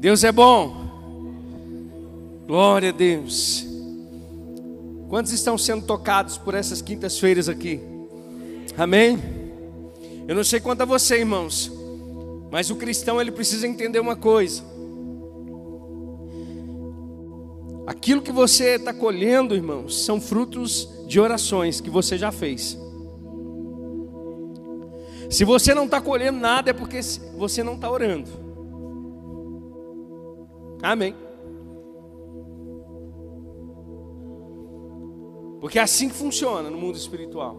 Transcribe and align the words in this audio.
Deus 0.00 0.24
é 0.24 0.32
bom. 0.32 0.74
Glória 2.46 2.88
a 2.88 2.92
Deus. 2.92 3.66
Quantos 5.10 5.30
estão 5.30 5.58
sendo 5.58 5.84
tocados 5.84 6.38
por 6.38 6.54
essas 6.54 6.80
quintas-feiras 6.80 7.50
aqui? 7.50 7.78
Amém? 8.78 9.18
Eu 10.26 10.34
não 10.34 10.42
sei 10.42 10.58
quanto 10.58 10.80
a 10.80 10.86
você, 10.86 11.18
irmãos, 11.18 11.70
mas 12.50 12.70
o 12.70 12.76
cristão 12.76 13.20
ele 13.20 13.30
precisa 13.30 13.68
entender 13.68 14.00
uma 14.00 14.16
coisa. 14.16 14.62
Aquilo 17.86 18.22
que 18.22 18.32
você 18.32 18.76
está 18.76 18.94
colhendo, 18.94 19.54
irmãos, 19.54 20.04
são 20.06 20.18
frutos 20.18 20.88
de 21.06 21.20
orações 21.20 21.78
que 21.78 21.90
você 21.90 22.16
já 22.16 22.32
fez. 22.32 22.78
Se 25.28 25.44
você 25.44 25.74
não 25.74 25.84
está 25.84 26.00
colhendo 26.00 26.38
nada, 26.38 26.70
é 26.70 26.72
porque 26.72 27.02
você 27.36 27.62
não 27.62 27.74
está 27.74 27.90
orando. 27.90 28.49
Amém. 30.82 31.14
Porque 35.60 35.78
é 35.78 35.82
assim 35.82 36.08
que 36.08 36.14
funciona 36.14 36.70
no 36.70 36.78
mundo 36.78 36.96
espiritual. 36.96 37.56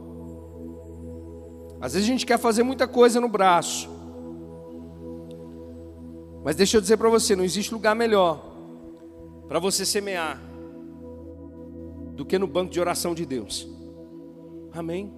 Às 1.80 1.94
vezes 1.94 2.08
a 2.08 2.12
gente 2.12 2.26
quer 2.26 2.38
fazer 2.38 2.64
muita 2.64 2.88
coisa 2.88 3.20
no 3.20 3.30
braço. 3.30 3.90
Mas 6.44 6.56
deixa 6.56 6.78
eu 6.78 6.82
dizer 6.82 6.98
para 6.98 7.10
você, 7.10 7.36
não 7.36 7.44
existe 7.44 7.74
lugar 7.74 7.96
melhor 7.96 8.44
para 9.48 9.60
você 9.60 9.86
semear 9.86 10.42
do 12.16 12.26
que 12.26 12.40
no 12.40 12.48
banco 12.48 12.72
de 12.72 12.80
oração 12.80 13.14
de 13.14 13.26
Deus. 13.26 13.68
Amém. 14.74 15.14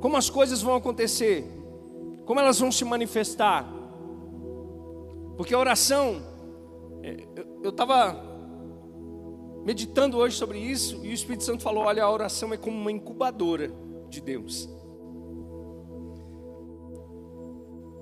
Como 0.00 0.16
as 0.16 0.28
coisas 0.28 0.60
vão 0.60 0.74
acontecer? 0.74 1.44
Como 2.24 2.40
elas 2.40 2.58
vão 2.58 2.70
se 2.70 2.84
manifestar? 2.84 3.75
Porque 5.36 5.54
a 5.54 5.58
oração, 5.58 6.22
é, 7.02 7.26
eu 7.62 7.70
estava 7.70 8.36
meditando 9.64 10.16
hoje 10.16 10.36
sobre 10.36 10.58
isso 10.58 11.04
e 11.04 11.08
o 11.08 11.12
Espírito 11.12 11.44
Santo 11.44 11.62
falou: 11.62 11.84
olha, 11.84 12.02
a 12.02 12.10
oração 12.10 12.54
é 12.54 12.56
como 12.56 12.76
uma 12.76 12.92
incubadora 12.92 13.70
de 14.08 14.20
Deus. 14.20 14.68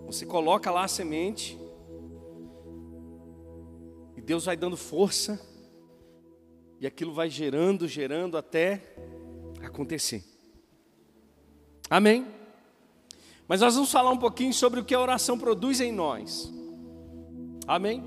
Você 0.06 0.25
coloca 0.25 0.70
lá 0.70 0.84
a 0.84 0.89
semente 0.89 1.58
e 4.17 4.20
Deus 4.20 4.45
vai 4.45 4.56
dando 4.56 4.77
força 4.77 5.41
e 6.78 6.86
aquilo 6.86 7.12
vai 7.12 7.28
gerando, 7.28 7.89
gerando 7.89 8.36
até 8.36 8.95
acontecer. 9.62 10.23
Amém? 11.91 12.27
Mas 13.48 13.61
nós 13.61 13.75
vamos 13.75 13.91
falar 13.91 14.11
um 14.11 14.19
pouquinho 14.19 14.53
sobre 14.53 14.80
o 14.80 14.84
que 14.84 14.95
a 14.95 15.01
oração 15.01 15.39
produz 15.39 15.80
em 15.80 15.91
nós. 15.91 16.53
Amém? 17.67 18.03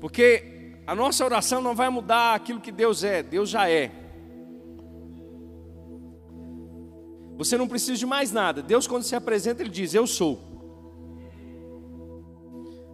Porque 0.00 0.74
a 0.86 0.94
nossa 0.94 1.24
oração 1.24 1.60
não 1.60 1.74
vai 1.74 1.88
mudar 1.88 2.34
aquilo 2.34 2.60
que 2.60 2.72
Deus 2.72 3.04
é, 3.04 3.22
Deus 3.22 3.48
já 3.48 3.68
é. 3.68 3.90
Você 7.36 7.56
não 7.56 7.66
precisa 7.66 7.98
de 7.98 8.06
mais 8.06 8.30
nada. 8.30 8.62
Deus, 8.62 8.86
quando 8.86 9.02
se 9.02 9.16
apresenta, 9.16 9.62
Ele 9.62 9.70
diz: 9.70 9.94
Eu 9.94 10.06
sou. 10.06 10.38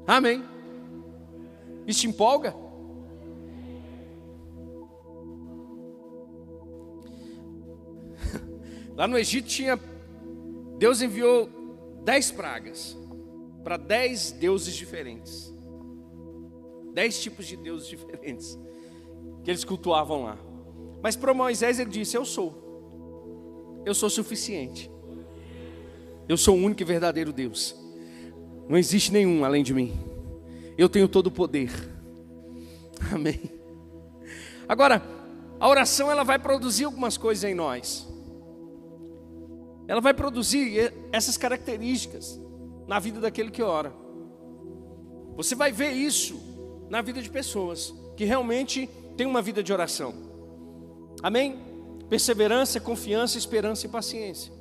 Amém? 0.07 0.43
Isso 1.87 2.01
te 2.01 2.07
empolga? 2.07 2.55
Lá 8.97 9.07
no 9.07 9.19
Egito 9.19 9.49
tinha. 9.49 9.79
Deus 10.79 11.03
enviou 11.03 11.51
dez 12.05 12.31
pragas 12.31 12.97
para 13.63 13.77
dez 13.77 14.33
deuses 14.33 14.75
diferentes. 14.75 15.53
Dez 16.93 17.21
tipos 17.21 17.47
de 17.47 17.57
deuses 17.57 17.89
diferentes 17.89 18.59
que 19.45 19.51
eles 19.51 19.65
cultuavam 19.65 20.25
lá. 20.25 20.39
Mas 21.03 21.17
para 21.17 21.33
Moisés 21.33 21.79
ele 21.79 21.91
disse: 21.91 22.17
Eu 22.17 22.25
sou. 22.25 23.83
Eu 23.85 23.95
sou 23.95 24.11
suficiente. 24.11 24.91
Eu 26.29 26.37
sou 26.37 26.57
o 26.57 26.63
único 26.63 26.83
e 26.83 26.85
verdadeiro 26.85 27.33
Deus. 27.33 27.75
Não 28.69 28.77
existe 28.77 29.13
nenhum 29.13 29.45
além 29.45 29.63
de 29.63 29.73
mim. 29.73 29.99
Eu 30.77 30.89
tenho 30.89 31.09
todo 31.09 31.29
o 31.29 31.31
poder. 31.31 31.71
Amém. 33.13 33.41
Agora, 34.69 35.03
a 35.59 35.69
oração 35.69 36.11
ela 36.11 36.25
vai 36.25 36.39
produzir 36.39 36.85
algumas 36.85 37.17
coisas 37.17 37.45
em 37.45 37.55
nós. 37.55 38.07
Ela 39.87 40.03
vai 40.03 40.13
produzir 40.13 40.93
essas 41.11 41.39
características 41.39 42.39
na 42.89 42.99
vida 42.99 43.21
daquele 43.21 43.51
que 43.51 43.63
ora. 43.63 43.93
Você 45.37 45.55
vai 45.55 45.71
ver 45.71 45.93
isso 45.93 46.41
na 46.89 47.03
vida 47.03 47.23
de 47.23 47.31
pessoas 47.31 47.95
que 48.17 48.25
realmente 48.25 48.89
têm 49.17 49.27
uma 49.27 49.43
vida 49.43 49.63
de 49.63 49.73
oração. 49.73 50.15
Amém? 51.23 51.59
Perseverança, 52.09 52.81
confiança, 52.81 53.37
esperança 53.37 53.87
e 53.87 53.91
paciência. 53.91 54.53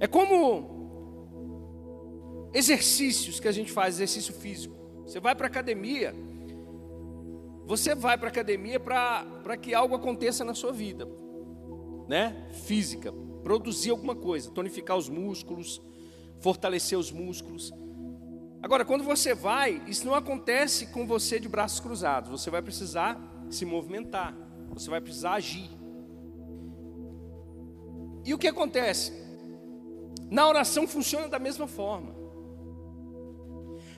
É 0.00 0.06
como 0.06 2.50
exercícios 2.52 3.38
que 3.38 3.46
a 3.46 3.52
gente 3.52 3.70
faz, 3.70 3.94
exercício 3.94 4.34
físico. 4.34 4.74
Você 5.06 5.20
vai 5.20 5.34
para 5.34 5.46
a 5.46 5.50
academia, 5.50 6.14
você 7.64 7.94
vai 7.94 8.18
para 8.18 8.28
a 8.28 8.30
academia 8.30 8.80
para 8.80 9.56
que 9.56 9.72
algo 9.72 9.94
aconteça 9.94 10.44
na 10.44 10.54
sua 10.54 10.72
vida, 10.72 11.08
né? 12.08 12.48
Física, 12.66 13.12
produzir 13.42 13.90
alguma 13.90 14.14
coisa, 14.14 14.50
tonificar 14.50 14.96
os 14.96 15.08
músculos, 15.08 15.80
fortalecer 16.40 16.98
os 16.98 17.10
músculos. 17.10 17.72
Agora, 18.62 18.84
quando 18.84 19.04
você 19.04 19.34
vai, 19.34 19.82
isso 19.86 20.04
não 20.06 20.14
acontece 20.14 20.86
com 20.86 21.06
você 21.06 21.38
de 21.38 21.48
braços 21.48 21.80
cruzados. 21.80 22.30
Você 22.30 22.50
vai 22.50 22.60
precisar 22.60 23.20
se 23.50 23.64
movimentar, 23.64 24.34
você 24.70 24.90
vai 24.90 25.00
precisar 25.00 25.34
agir. 25.34 25.70
E 28.24 28.34
o 28.34 28.38
que 28.38 28.48
acontece? 28.48 29.12
Na 30.30 30.46
oração 30.46 30.86
funciona 30.86 31.28
da 31.28 31.38
mesma 31.38 31.66
forma. 31.66 32.14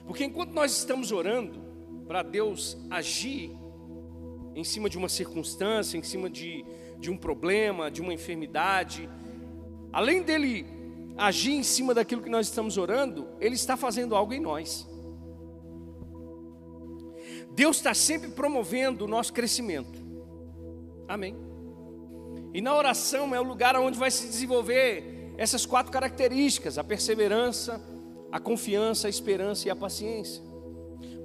Porque 0.05 0.23
enquanto 0.23 0.53
nós 0.53 0.77
estamos 0.77 1.11
orando 1.11 1.61
para 2.07 2.21
Deus 2.21 2.77
agir 2.89 3.51
em 4.55 4.63
cima 4.63 4.89
de 4.89 4.97
uma 4.97 5.09
circunstância, 5.09 5.97
em 5.97 6.03
cima 6.03 6.29
de, 6.29 6.65
de 6.99 7.09
um 7.09 7.17
problema, 7.17 7.89
de 7.89 8.01
uma 8.01 8.13
enfermidade, 8.13 9.09
além 9.91 10.21
dele 10.21 10.80
agir 11.17 11.53
em 11.53 11.63
cima 11.63 11.93
daquilo 11.93 12.21
que 12.21 12.29
nós 12.29 12.47
estamos 12.47 12.77
orando, 12.77 13.27
Ele 13.39 13.55
está 13.55 13.77
fazendo 13.77 14.15
algo 14.15 14.33
em 14.33 14.39
nós. 14.39 14.87
Deus 17.53 17.77
está 17.77 17.93
sempre 17.93 18.29
promovendo 18.29 19.05
o 19.05 19.07
nosso 19.07 19.33
crescimento. 19.33 19.99
Amém. 21.07 21.35
E 22.53 22.61
na 22.61 22.75
oração 22.75 23.35
é 23.35 23.39
o 23.39 23.43
lugar 23.43 23.75
onde 23.75 23.97
vai 23.97 24.09
se 24.09 24.25
desenvolver 24.27 25.33
essas 25.37 25.65
quatro 25.65 25.91
características: 25.91 26.77
a 26.77 26.83
perseverança, 26.83 27.81
a 28.31 28.39
confiança, 28.39 29.07
a 29.07 29.09
esperança 29.09 29.67
e 29.67 29.71
a 29.71 29.75
paciência. 29.75 30.41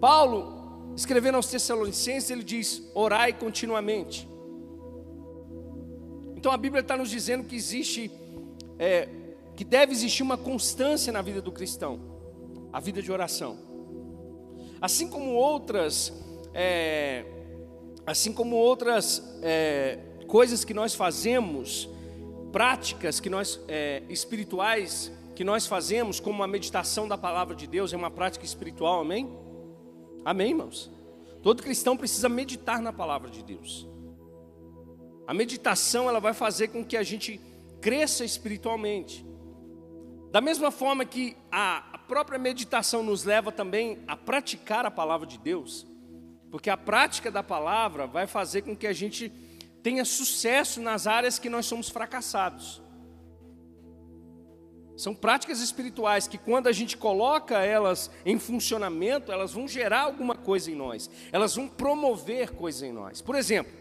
Paulo, 0.00 0.92
escrevendo 0.96 1.36
aos 1.36 1.48
Tessalonicenses, 1.48 2.30
ele 2.30 2.42
diz: 2.42 2.82
orai 2.94 3.32
continuamente. 3.32 4.28
Então 6.36 6.52
a 6.52 6.56
Bíblia 6.56 6.80
está 6.80 6.96
nos 6.96 7.10
dizendo 7.10 7.44
que 7.44 7.56
existe 7.56 8.10
é, 8.78 9.08
que 9.56 9.64
deve 9.64 9.92
existir 9.92 10.22
uma 10.22 10.36
constância 10.36 11.12
na 11.12 11.22
vida 11.22 11.40
do 11.40 11.50
cristão, 11.50 11.98
a 12.72 12.78
vida 12.78 13.00
de 13.00 13.10
oração. 13.10 13.58
Assim 14.80 15.08
como 15.08 15.32
outras, 15.32 16.12
é, 16.52 17.24
assim 18.06 18.32
como 18.32 18.56
outras 18.56 19.22
é, 19.42 19.98
coisas 20.26 20.64
que 20.64 20.74
nós 20.74 20.94
fazemos, 20.94 21.88
práticas 22.52 23.18
que 23.18 23.30
nós 23.30 23.58
é, 23.66 24.02
espirituais 24.08 25.10
que 25.34 25.44
nós 25.44 25.66
fazemos, 25.66 26.18
como 26.18 26.42
a 26.42 26.46
meditação 26.46 27.06
da 27.06 27.18
palavra 27.18 27.54
de 27.54 27.66
Deus, 27.66 27.92
é 27.92 27.96
uma 27.96 28.10
prática 28.10 28.44
espiritual, 28.44 29.00
amém? 29.00 29.30
Amém, 30.24 30.48
irmãos? 30.48 30.90
Todo 31.42 31.62
cristão 31.62 31.94
precisa 31.94 32.26
meditar 32.26 32.80
na 32.80 32.90
palavra 32.90 33.28
de 33.30 33.42
Deus. 33.42 33.86
A 35.26 35.34
meditação 35.34 36.08
ela 36.08 36.20
vai 36.20 36.32
fazer 36.32 36.68
com 36.68 36.82
que 36.82 36.96
a 36.96 37.02
gente 37.02 37.38
cresça 37.82 38.24
espiritualmente. 38.24 39.26
Da 40.36 40.40
mesma 40.42 40.70
forma 40.70 41.02
que 41.06 41.34
a 41.50 41.98
própria 42.06 42.38
meditação 42.38 43.02
nos 43.02 43.24
leva 43.24 43.50
também 43.50 44.04
a 44.06 44.14
praticar 44.14 44.84
a 44.84 44.90
palavra 44.90 45.26
de 45.26 45.38
Deus, 45.38 45.86
porque 46.50 46.68
a 46.68 46.76
prática 46.76 47.30
da 47.30 47.42
palavra 47.42 48.06
vai 48.06 48.26
fazer 48.26 48.60
com 48.60 48.76
que 48.76 48.86
a 48.86 48.92
gente 48.92 49.30
tenha 49.82 50.04
sucesso 50.04 50.78
nas 50.78 51.06
áreas 51.06 51.38
que 51.38 51.48
nós 51.48 51.64
somos 51.64 51.88
fracassados. 51.88 52.82
São 54.94 55.14
práticas 55.14 55.62
espirituais 55.62 56.28
que, 56.28 56.36
quando 56.36 56.66
a 56.66 56.72
gente 56.72 56.98
coloca 56.98 57.64
elas 57.64 58.10
em 58.22 58.38
funcionamento, 58.38 59.32
elas 59.32 59.54
vão 59.54 59.66
gerar 59.66 60.02
alguma 60.02 60.34
coisa 60.34 60.70
em 60.70 60.74
nós, 60.74 61.08
elas 61.32 61.56
vão 61.56 61.66
promover 61.66 62.50
coisas 62.50 62.82
em 62.82 62.92
nós. 62.92 63.22
Por 63.22 63.36
exemplo, 63.36 63.72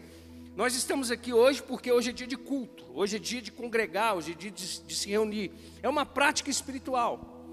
nós 0.56 0.74
estamos 0.74 1.10
aqui 1.10 1.34
hoje 1.34 1.62
porque 1.62 1.92
hoje 1.92 2.08
é 2.08 2.12
dia 2.14 2.26
de 2.26 2.36
culto, 2.36 2.86
hoje 2.94 3.16
é 3.16 3.18
dia 3.18 3.42
de 3.42 3.52
congregar, 3.52 4.16
hoje 4.16 4.32
é 4.32 4.34
dia 4.34 4.50
de, 4.50 4.80
de 4.80 4.96
se 4.96 5.10
reunir. 5.10 5.52
É 5.82 5.88
uma 5.88 6.06
prática 6.06 6.48
espiritual. 6.48 7.44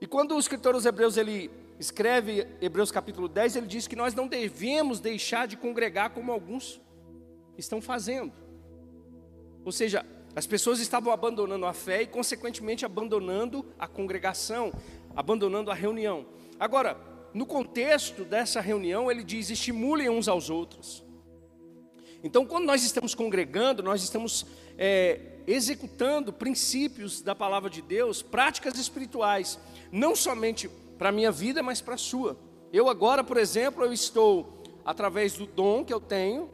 E 0.00 0.06
quando 0.06 0.36
o 0.36 0.38
escritor 0.38 0.72
dos 0.72 0.86
Hebreus 0.86 1.16
ele 1.16 1.50
escreve 1.76 2.46
Hebreus 2.60 2.92
capítulo 2.92 3.26
10, 3.26 3.56
ele 3.56 3.66
diz 3.66 3.88
que 3.88 3.96
nós 3.96 4.14
não 4.14 4.28
devemos 4.28 5.00
deixar 5.00 5.48
de 5.48 5.56
congregar 5.56 6.10
como 6.10 6.30
alguns 6.30 6.80
estão 7.58 7.82
fazendo. 7.82 8.32
Ou 9.64 9.72
seja, 9.72 10.06
as 10.36 10.46
pessoas 10.46 10.78
estavam 10.78 11.12
abandonando 11.12 11.66
a 11.66 11.72
fé 11.72 12.02
e, 12.02 12.06
consequentemente, 12.06 12.86
abandonando 12.86 13.66
a 13.76 13.88
congregação, 13.88 14.72
abandonando 15.16 15.68
a 15.68 15.74
reunião. 15.74 16.24
Agora, 16.60 16.96
no 17.34 17.44
contexto 17.44 18.24
dessa 18.24 18.60
reunião, 18.60 19.10
ele 19.10 19.24
diz: 19.24 19.50
estimulem 19.50 20.08
uns 20.08 20.28
aos 20.28 20.48
outros. 20.48 21.05
Então, 22.22 22.46
quando 22.46 22.64
nós 22.64 22.82
estamos 22.82 23.14
congregando, 23.14 23.82
nós 23.82 24.02
estamos 24.02 24.46
é, 24.76 25.20
executando 25.46 26.32
princípios 26.32 27.22
da 27.22 27.34
palavra 27.34 27.70
de 27.70 27.80
Deus, 27.80 28.22
práticas 28.22 28.78
espirituais, 28.78 29.58
não 29.92 30.16
somente 30.16 30.68
para 30.98 31.10
a 31.10 31.12
minha 31.12 31.30
vida, 31.30 31.62
mas 31.62 31.80
para 31.80 31.94
a 31.94 31.98
sua. 31.98 32.36
Eu 32.72 32.88
agora, 32.88 33.22
por 33.22 33.36
exemplo, 33.36 33.84
eu 33.84 33.92
estou, 33.92 34.62
através 34.84 35.34
do 35.34 35.46
dom 35.46 35.84
que 35.84 35.92
eu 35.92 36.00
tenho, 36.00 36.50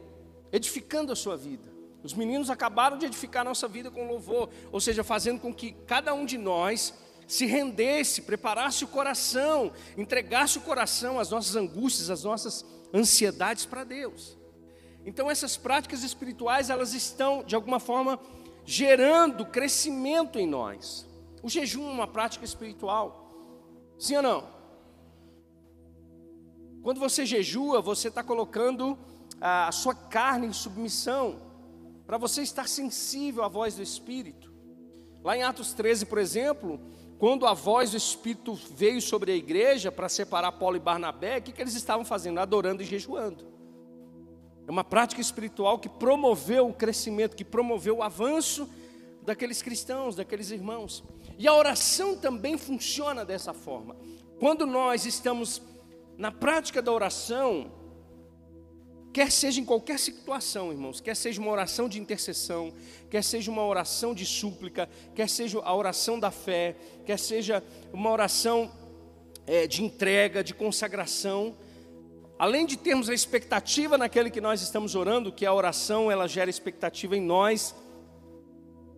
edificando 0.53 1.12
a 1.12 1.17
sua 1.17 1.37
vida. 1.37 1.73
Os 2.03 2.14
meninos 2.14 2.50
acabaram 2.50 2.99
de 2.99 3.06
edificar 3.06 3.43
a 3.43 3.49
nossa 3.49 3.69
vida 3.69 3.91
com 3.91 4.06
louvor, 4.06 4.50
ou 4.70 4.81
seja, 4.81 5.05
fazendo 5.05 5.41
com 5.41 5.55
que 5.55 5.73
cada 5.87 6.12
um 6.12 6.26
de 6.26 6.37
nós 6.37 6.93
se 7.26 7.47
rendesse, 7.47 8.23
preparasse 8.23 8.85
o 8.85 8.88
coração, 8.88 9.73
entregasse 9.97 10.59
o 10.59 10.62
coração 10.62 11.19
às 11.19 11.31
nossas 11.31 11.56
angústias, 11.56 12.11
às 12.11 12.25
nossas 12.25 12.64
ansiedades 12.93 13.64
para 13.64 13.85
Deus. 13.85 14.37
Então 15.04 15.31
essas 15.31 15.56
práticas 15.56 16.02
espirituais, 16.02 16.70
elas 16.70 16.94
estão 16.94 17.43
de 17.43 17.54
alguma 17.54 17.81
forma 17.81 18.19
gerando 18.64 19.44
crescimento 19.44 20.38
em 20.38 20.46
nós. 20.46 21.08
O 21.43 21.49
jejum 21.49 21.88
é 21.88 21.93
uma 21.93 22.06
prática 22.06 22.44
espiritual. 22.44 23.22
Sim 23.99 24.16
ou 24.16 24.22
não? 24.22 24.49
Quando 26.82 26.99
você 26.99 27.25
jejua, 27.25 27.81
você 27.81 28.08
está 28.08 28.22
colocando 28.22 28.99
a 29.40 29.70
sua 29.72 29.94
carne 29.94 30.46
em 30.46 30.52
submissão 30.52 31.40
para 32.06 32.19
você 32.19 32.43
estar 32.43 32.69
sensível 32.69 33.44
à 33.44 33.49
voz 33.49 33.75
do 33.75 33.82
Espírito. 33.82 34.52
Lá 35.22 35.37
em 35.37 35.43
Atos 35.43 35.72
13, 35.72 36.06
por 36.06 36.19
exemplo, 36.19 36.81
quando 37.19 37.46
a 37.46 37.54
voz 37.54 37.93
do 37.93 37.96
Espírito 37.96 38.54
veio 38.54 39.00
sobre 39.00 39.31
a 39.31 39.37
igreja 39.37 39.93
para 39.93 40.08
separar 40.08 40.52
Paulo 40.52 40.76
e 40.76 40.81
Barnabé, 40.81 41.38
o 41.38 41.43
que, 41.43 41.52
que 41.52 41.62
eles 41.62 41.75
estavam 41.75 42.04
fazendo? 42.04 42.38
Adorando 42.40 42.82
e 42.82 42.87
jejuando. 42.87 43.51
Uma 44.72 44.82
prática 44.82 45.20
espiritual 45.20 45.78
que 45.78 45.86
promoveu 45.86 46.66
o 46.66 46.72
crescimento, 46.72 47.36
que 47.36 47.44
promoveu 47.44 47.98
o 47.98 48.02
avanço 48.02 48.66
daqueles 49.20 49.60
cristãos, 49.60 50.16
daqueles 50.16 50.50
irmãos. 50.50 51.04
E 51.38 51.46
a 51.46 51.52
oração 51.52 52.16
também 52.16 52.56
funciona 52.56 53.22
dessa 53.22 53.52
forma. 53.52 53.94
Quando 54.40 54.64
nós 54.64 55.04
estamos 55.04 55.60
na 56.16 56.32
prática 56.32 56.80
da 56.80 56.90
oração, 56.90 57.70
Quer 59.12 59.30
seja 59.30 59.60
em 59.60 59.64
qualquer 59.66 59.98
situação, 59.98 60.72
irmãos, 60.72 60.98
quer 60.98 61.14
seja 61.14 61.38
uma 61.38 61.50
oração 61.50 61.86
de 61.86 62.00
intercessão, 62.00 62.72
quer 63.10 63.22
seja 63.22 63.50
uma 63.50 63.62
oração 63.62 64.14
de 64.14 64.25
súplica, 64.25 64.88
quer 65.14 65.28
seja 65.28 65.60
a 65.62 65.76
oração 65.76 66.18
da 66.18 66.30
fé, 66.30 66.75
quer 67.04 67.18
seja 67.18 67.62
uma 67.92 68.10
oração 68.10 68.72
é, 69.46 69.66
de 69.66 69.84
entrega, 69.84 70.42
de 70.42 70.54
consagração, 70.54 71.54
além 72.42 72.66
de 72.66 72.76
termos 72.76 73.08
a 73.08 73.14
expectativa 73.14 73.96
naquele 73.96 74.28
que 74.28 74.40
nós 74.40 74.60
estamos 74.62 74.96
orando, 74.96 75.30
que 75.30 75.46
a 75.46 75.54
oração 75.54 76.10
ela 76.10 76.26
gera 76.26 76.50
expectativa 76.50 77.16
em 77.16 77.20
nós, 77.20 77.72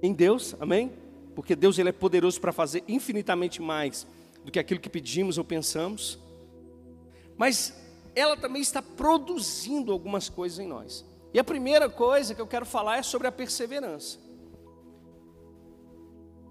em 0.02 0.14
Deus, 0.14 0.56
amém? 0.58 0.91
Porque 1.35 1.55
Deus 1.55 1.79
ele 1.79 1.91
é 1.91 1.93
poderoso 1.93 2.41
para 2.41 2.52
fazer 2.55 2.82
infinitamente 2.88 3.61
mais 3.61 4.06
do 4.43 4.50
que 4.50 4.58
aquilo 4.58 4.81
que 4.81 4.88
pedimos 4.88 5.37
ou 5.37 5.44
pensamos. 5.44 6.19
Mas 7.37 7.79
ela 8.14 8.35
também 8.35 8.62
está 8.62 8.81
produzindo 8.81 9.93
algumas 9.93 10.31
coisas 10.31 10.58
em 10.58 10.67
nós. 10.67 11.05
E 11.35 11.38
a 11.38 11.44
primeira 11.44 11.91
coisa 11.91 12.35
que 12.35 12.41
eu 12.41 12.46
quero 12.46 12.64
falar 12.64 12.96
é 12.96 13.02
sobre 13.02 13.29
a 13.29 13.32
perseverança. 13.32 14.19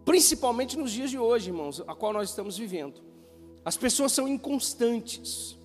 Principalmente 0.06 0.78
nos 0.78 0.92
dias 0.92 1.10
de 1.10 1.18
hoje, 1.18 1.50
irmãos, 1.50 1.82
a 1.88 1.96
qual 1.96 2.14
nós 2.14 2.30
estamos 2.30 2.56
vivendo. 2.56 3.02
As 3.66 3.76
pessoas 3.76 4.12
são 4.12 4.28
inconstantes. 4.28 5.58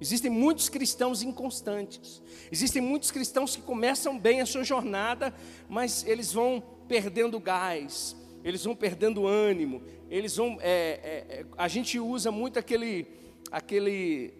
Existem 0.00 0.30
muitos 0.30 0.68
cristãos 0.68 1.22
inconstantes. 1.22 2.22
Existem 2.50 2.82
muitos 2.82 3.10
cristãos 3.10 3.56
que 3.56 3.62
começam 3.62 4.18
bem 4.18 4.40
a 4.40 4.46
sua 4.46 4.64
jornada, 4.64 5.34
mas 5.68 6.04
eles 6.06 6.32
vão 6.32 6.62
perdendo 6.88 7.38
gás, 7.40 8.16
eles 8.42 8.64
vão 8.64 8.74
perdendo 8.74 9.26
ânimo, 9.26 9.82
eles 10.10 10.36
vão. 10.36 10.58
É, 10.60 10.68
é, 10.68 11.40
é 11.40 11.46
a 11.56 11.68
gente 11.68 11.98
usa 11.98 12.30
muito 12.30 12.58
aquele, 12.58 13.06
aquele, 13.50 14.34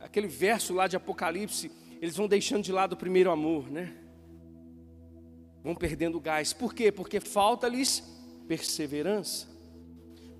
aquele 0.00 0.26
verso 0.26 0.72
lá 0.72 0.86
de 0.86 0.96
Apocalipse, 0.96 1.70
eles 2.00 2.16
vão 2.16 2.26
deixando 2.26 2.64
de 2.64 2.72
lado 2.72 2.94
o 2.94 2.96
primeiro 2.96 3.30
amor, 3.30 3.70
né? 3.70 3.94
Vão 5.62 5.74
perdendo 5.74 6.20
gás. 6.20 6.52
Por 6.52 6.74
quê? 6.74 6.90
Porque 6.90 7.20
falta-lhes 7.20 8.02
perseverança. 8.46 9.53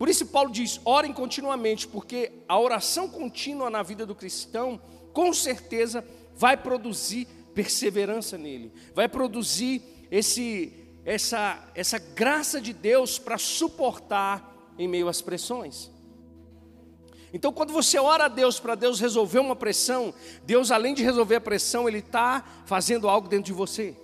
Por 0.04 0.10
isso 0.10 0.26
Paulo 0.26 0.50
diz: 0.50 0.78
orem 0.84 1.14
continuamente, 1.14 1.88
porque 1.88 2.30
a 2.46 2.60
oração 2.60 3.08
contínua 3.08 3.70
na 3.70 3.82
vida 3.82 4.04
do 4.04 4.14
cristão, 4.14 4.78
com 5.14 5.32
certeza, 5.32 6.04
vai 6.36 6.58
produzir 6.58 7.26
perseverança 7.54 8.36
nele, 8.36 8.70
vai 8.94 9.08
produzir 9.08 9.80
esse, 10.10 10.74
essa, 11.06 11.70
essa 11.74 11.98
graça 11.98 12.60
de 12.60 12.74
Deus 12.74 13.18
para 13.18 13.38
suportar 13.38 14.54
em 14.78 14.86
meio 14.86 15.08
às 15.08 15.22
pressões. 15.22 15.90
Então, 17.32 17.50
quando 17.50 17.72
você 17.72 17.98
ora 17.98 18.26
a 18.26 18.28
Deus 18.28 18.60
para 18.60 18.74
Deus 18.74 19.00
resolver 19.00 19.38
uma 19.38 19.56
pressão, 19.56 20.12
Deus, 20.44 20.70
além 20.70 20.92
de 20.92 21.02
resolver 21.02 21.36
a 21.36 21.40
pressão, 21.40 21.88
Ele 21.88 22.00
está 22.00 22.44
fazendo 22.66 23.08
algo 23.08 23.26
dentro 23.26 23.46
de 23.46 23.54
você. 23.54 23.96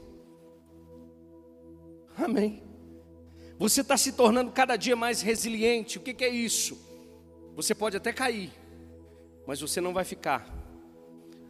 Amém. 2.17 2.70
Você 3.61 3.83
está 3.83 3.95
se 3.95 4.13
tornando 4.13 4.51
cada 4.53 4.75
dia 4.75 4.97
mais 4.97 5.21
resiliente. 5.21 5.99
O 5.99 6.01
que, 6.01 6.15
que 6.15 6.25
é 6.25 6.31
isso? 6.31 6.79
Você 7.55 7.75
pode 7.75 7.95
até 7.95 8.11
cair, 8.11 8.51
mas 9.47 9.61
você 9.61 9.83
não 9.83 9.93
vai 9.93 10.03
ficar. 10.03 10.49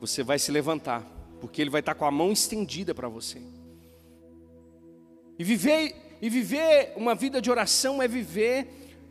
Você 0.00 0.24
vai 0.24 0.36
se 0.36 0.50
levantar, 0.50 1.06
porque 1.40 1.62
Ele 1.62 1.70
vai 1.70 1.78
estar 1.78 1.94
tá 1.94 1.98
com 2.00 2.04
a 2.04 2.10
mão 2.10 2.32
estendida 2.32 2.92
para 2.92 3.08
você. 3.08 3.40
E 5.38 5.44
viver, 5.44 5.94
e 6.20 6.28
viver 6.28 6.94
uma 6.96 7.14
vida 7.14 7.40
de 7.40 7.48
oração 7.48 8.02
é 8.02 8.08
viver 8.08 8.66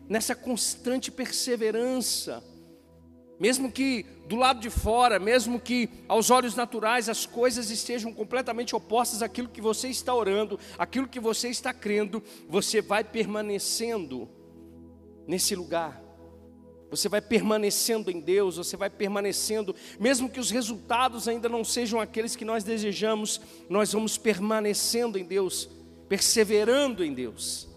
nessa 0.10 0.36
constante 0.36 1.10
perseverança 1.10 2.44
mesmo 3.40 3.72
que 3.72 4.06
do 4.28 4.36
lado 4.36 4.60
de 4.60 4.70
fora, 4.70 5.18
mesmo 5.18 5.60
que 5.60 5.90
aos 6.08 6.30
olhos 6.30 6.56
naturais 6.56 7.08
as 7.08 7.26
coisas 7.26 7.72
estejam 7.72 8.14
completamente 8.14 8.76
opostas 8.76 9.24
àquilo 9.24 9.48
que 9.48 9.62
você 9.62 9.88
está 9.88 10.14
orando, 10.14 10.60
àquilo 10.78 11.08
que 11.08 11.20
você 11.20 11.48
está 11.48 11.74
crendo, 11.74 12.22
você 12.48 12.82
vai 12.82 13.04
permanecendo 13.04 14.30
nesse 15.26 15.56
lugar. 15.56 16.04
Você 16.92 17.08
vai 17.08 17.22
permanecendo 17.22 18.10
em 18.10 18.20
Deus, 18.20 18.58
você 18.58 18.76
vai 18.76 18.90
permanecendo, 18.90 19.76
mesmo 20.00 20.28
que 20.28 20.40
os 20.40 20.50
resultados 20.50 21.28
ainda 21.28 21.48
não 21.48 21.64
sejam 21.64 22.02
aqueles 22.02 22.36
que 22.36 22.44
nós 22.44 22.64
desejamos, 22.64 23.40
nós 23.70 23.94
vamos 23.94 24.18
permanecendo 24.18 25.18
em 25.18 25.24
Deus, 25.24 25.70
perseverando 26.08 27.06
em 27.06 27.14
Deus. 27.14 27.70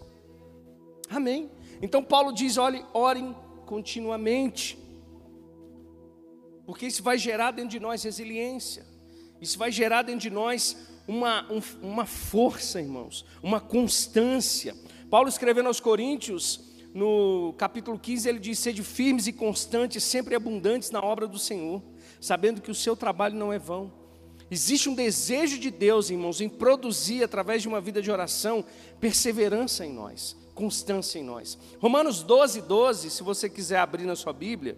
Amém. 1.09 1.51
Então 1.79 2.03
Paulo 2.03 2.33
diz: 2.33 2.57
olhe, 2.57 2.83
orem 2.91 3.35
continuamente. 3.67 4.82
Porque 6.65 6.87
isso 6.87 7.03
vai 7.03 7.17
gerar 7.17 7.51
dentro 7.51 7.71
de 7.71 7.79
nós 7.79 8.03
resiliência, 8.03 8.85
isso 9.41 9.57
vai 9.57 9.71
gerar 9.71 10.03
dentro 10.03 10.21
de 10.21 10.29
nós 10.29 10.77
uma, 11.07 11.45
um, 11.51 11.61
uma 11.81 12.05
força, 12.05 12.79
irmãos, 12.79 13.25
uma 13.41 13.59
constância. 13.59 14.75
Paulo 15.09 15.27
escrevendo 15.27 15.67
aos 15.67 15.79
Coríntios, 15.79 16.61
no 16.93 17.53
capítulo 17.57 17.97
15, 17.99 18.29
ele 18.29 18.39
diz: 18.39 18.59
Sede 18.59 18.83
firmes 18.83 19.27
e 19.27 19.33
constantes, 19.33 20.03
sempre 20.03 20.35
abundantes 20.35 20.91
na 20.91 21.03
obra 21.03 21.27
do 21.27 21.39
Senhor, 21.39 21.81
sabendo 22.21 22.61
que 22.61 22.71
o 22.71 22.75
seu 22.75 22.95
trabalho 22.95 23.35
não 23.35 23.51
é 23.51 23.59
vão. 23.59 23.91
Existe 24.49 24.87
um 24.87 24.93
desejo 24.93 25.57
de 25.57 25.71
Deus, 25.71 26.11
irmãos, 26.11 26.39
em 26.39 26.47
produzir, 26.47 27.23
através 27.23 27.63
de 27.63 27.67
uma 27.67 27.81
vida 27.81 28.01
de 28.01 28.11
oração, 28.11 28.63
perseverança 28.99 29.83
em 29.83 29.91
nós, 29.91 30.37
constância 30.53 31.17
em 31.17 31.23
nós. 31.23 31.57
Romanos 31.79 32.21
12, 32.21 32.61
12, 32.61 33.09
se 33.09 33.23
você 33.23 33.49
quiser 33.49 33.79
abrir 33.79 34.05
na 34.05 34.15
sua 34.15 34.31
Bíblia, 34.31 34.77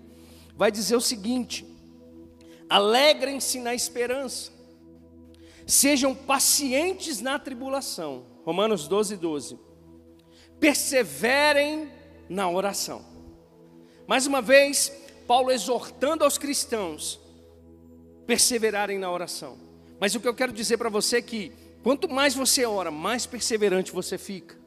vai 0.56 0.72
dizer 0.72 0.96
o 0.96 1.02
seguinte: 1.02 1.66
alegrem-se 2.70 3.60
na 3.60 3.74
esperança, 3.74 4.52
sejam 5.66 6.14
pacientes 6.14 7.22
na 7.22 7.40
tribulação. 7.40 8.26
Romanos 8.44 8.88
12, 8.88 9.18
12. 9.18 9.60
Perseverem 10.60 11.90
na 12.30 12.50
oração. 12.50 13.04
Mais 14.08 14.28
uma 14.28 14.42
vez, 14.42 14.92
Paulo 15.28 15.52
exortando 15.52 16.24
aos 16.24 16.38
cristãos 16.38 17.20
perseverarem 18.28 18.98
na 18.98 19.12
oração. 19.12 19.58
Mas 20.00 20.16
o 20.16 20.20
que 20.20 20.28
eu 20.28 20.34
quero 20.34 20.52
dizer 20.52 20.78
para 20.78 20.90
você 20.90 21.18
é 21.18 21.22
que 21.22 21.52
quanto 21.84 22.10
mais 22.10 22.34
você 22.34 22.66
ora, 22.66 22.90
mais 22.90 23.26
perseverante 23.26 23.92
você 23.92 24.18
fica. 24.18 24.66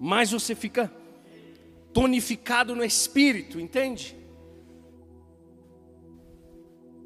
mais 0.00 0.30
você 0.30 0.54
fica 0.54 0.90
tonificado 1.92 2.74
no 2.74 2.84
espírito, 2.84 3.60
entende? 3.60 4.16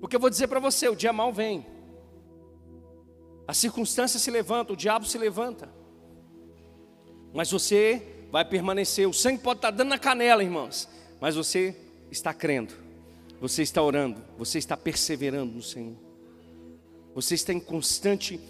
Porque 0.00 0.16
eu 0.16 0.20
vou 0.20 0.30
dizer 0.30 0.48
para 0.48 0.60
você: 0.60 0.88
o 0.88 0.96
dia 0.96 1.12
mal 1.12 1.32
vem, 1.32 1.66
a 3.46 3.54
circunstância 3.54 4.18
se 4.18 4.30
levanta, 4.30 4.72
o 4.72 4.76
diabo 4.76 5.06
se 5.06 5.16
levanta, 5.16 5.72
mas 7.32 7.50
você 7.50 8.26
vai 8.30 8.44
permanecer. 8.44 9.08
O 9.08 9.14
sangue 9.14 9.42
pode 9.42 9.58
estar 9.58 9.70
dando 9.70 9.88
na 9.88 9.98
canela, 9.98 10.42
irmãos, 10.42 10.88
mas 11.20 11.36
você 11.36 11.76
está 12.10 12.34
crendo, 12.34 12.74
você 13.40 13.62
está 13.62 13.82
orando, 13.82 14.22
você 14.36 14.58
está 14.58 14.76
perseverando 14.76 15.54
no 15.54 15.62
Senhor, 15.62 15.96
você 17.14 17.34
está 17.34 17.52
em 17.52 17.60
constante 17.60 18.40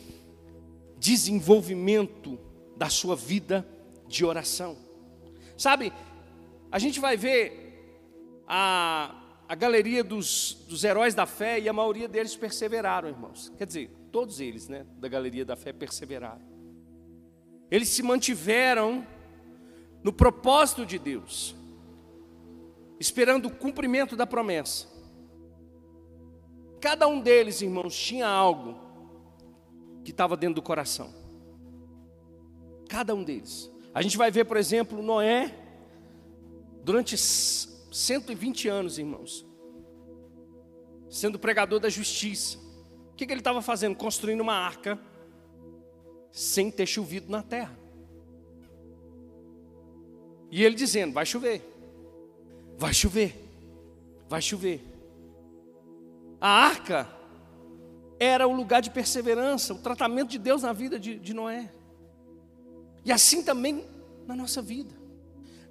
desenvolvimento 0.99 2.38
da 2.76 2.88
sua 2.88 3.14
vida 3.14 3.67
de 4.09 4.25
oração. 4.25 4.76
Sabe, 5.57 5.93
a 6.75 6.78
gente 6.81 6.99
vai 6.99 7.16
ver 7.16 8.43
a, 8.49 9.14
a 9.49 9.54
galeria 9.54 10.02
dos, 10.02 10.66
dos 10.69 10.83
heróis 10.83 11.14
da 11.14 11.25
fé 11.25 11.61
e 11.61 11.69
a 11.69 11.73
maioria 11.73 12.09
deles 12.09 12.35
perseveraram, 12.35 13.09
irmãos. 13.09 13.52
Quer 13.57 13.64
dizer, 13.64 13.90
todos 14.11 14.40
eles, 14.40 14.66
né, 14.66 14.85
da 14.97 15.07
galeria 15.07 15.45
da 15.45 15.54
fé 15.54 15.73
perseveraram. 15.73 16.43
Eles 17.71 17.90
se 17.90 18.02
mantiveram 18.02 19.07
no 20.02 20.12
propósito 20.12 20.85
de 20.85 20.99
Deus, 20.99 21.54
esperando 22.99 23.47
o 23.47 23.54
cumprimento 23.54 24.16
da 24.16 24.26
promessa. 24.26 24.88
Cada 26.81 27.07
um 27.07 27.21
deles, 27.21 27.62
irmãos, 27.62 27.97
tinha 27.97 28.26
algo 28.26 28.81
que 30.02 30.11
estava 30.11 30.37
dentro 30.37 30.57
do 30.57 30.62
coração. 30.62 31.14
Cada 32.88 33.14
um 33.14 33.23
deles. 33.23 33.71
A 33.95 34.02
gente 34.02 34.16
vai 34.16 34.33
ver, 34.33 34.45
por 34.45 34.57
exemplo, 34.57 35.00
Noé, 35.00 35.61
durante 36.85 37.17
120 37.17 38.69
anos, 38.69 38.99
irmãos, 38.99 39.47
sendo 41.09 41.38
pregador 41.38 41.81
da 41.81 41.88
justiça. 41.88 42.59
O 43.11 43.17
que, 43.17 43.26
que 43.26 43.33
ele 43.33 43.41
estava 43.41 43.62
fazendo? 43.62 43.97
Construindo 43.97 44.43
uma 44.43 44.55
arca 44.55 45.00
sem 46.31 46.71
ter 46.71 46.87
chovido 46.87 47.31
na 47.31 47.43
terra. 47.43 47.79
E 50.50 50.62
ele 50.62 50.75
dizendo: 50.75 51.14
vai 51.14 51.25
chover, 51.25 51.62
vai 52.76 52.93
chover, 52.93 53.35
vai 54.29 54.43
chover. 54.43 54.85
A 56.41 56.49
arca 56.49 57.09
era 58.19 58.47
o 58.47 58.55
lugar 58.55 58.83
de 58.83 58.91
perseverança, 58.91 59.73
o 59.73 59.79
tratamento 59.79 60.31
de 60.31 60.38
Deus 60.38 60.62
na 60.62 60.73
vida 60.73 60.99
de, 60.99 61.19
de 61.19 61.33
Noé. 61.33 61.73
E 63.05 63.11
assim 63.11 63.43
também 63.43 63.85
na 64.26 64.37
nossa 64.37 64.61
vida. 64.61 65.03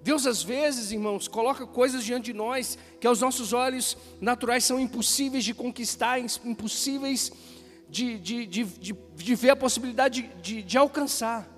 Deus, 0.03 0.27
às 0.27 0.43
vezes, 0.43 0.91
irmãos, 0.91 1.29
coloca 1.29 1.65
coisas 1.65 2.03
diante 2.03 2.25
de 2.25 2.33
nós 2.33 2.77
que 3.00 3.07
aos 3.07 3.22
nossos 3.22 3.53
olhos 3.53 3.98
naturais 4.19 4.65
são 4.65 4.77
impossíveis 4.77 5.45
de 5.45 5.53
conquistar, 5.53 6.19
impossíveis 6.19 7.31
de, 7.89 8.19
de, 8.19 8.45
de, 8.45 8.63
de, 8.65 8.95
de 9.15 9.36
ver 9.36 9.51
a 9.51 9.55
possibilidade 9.55 10.24
de, 10.24 10.41
de, 10.41 10.63
de 10.63 10.77
alcançar. 10.77 11.50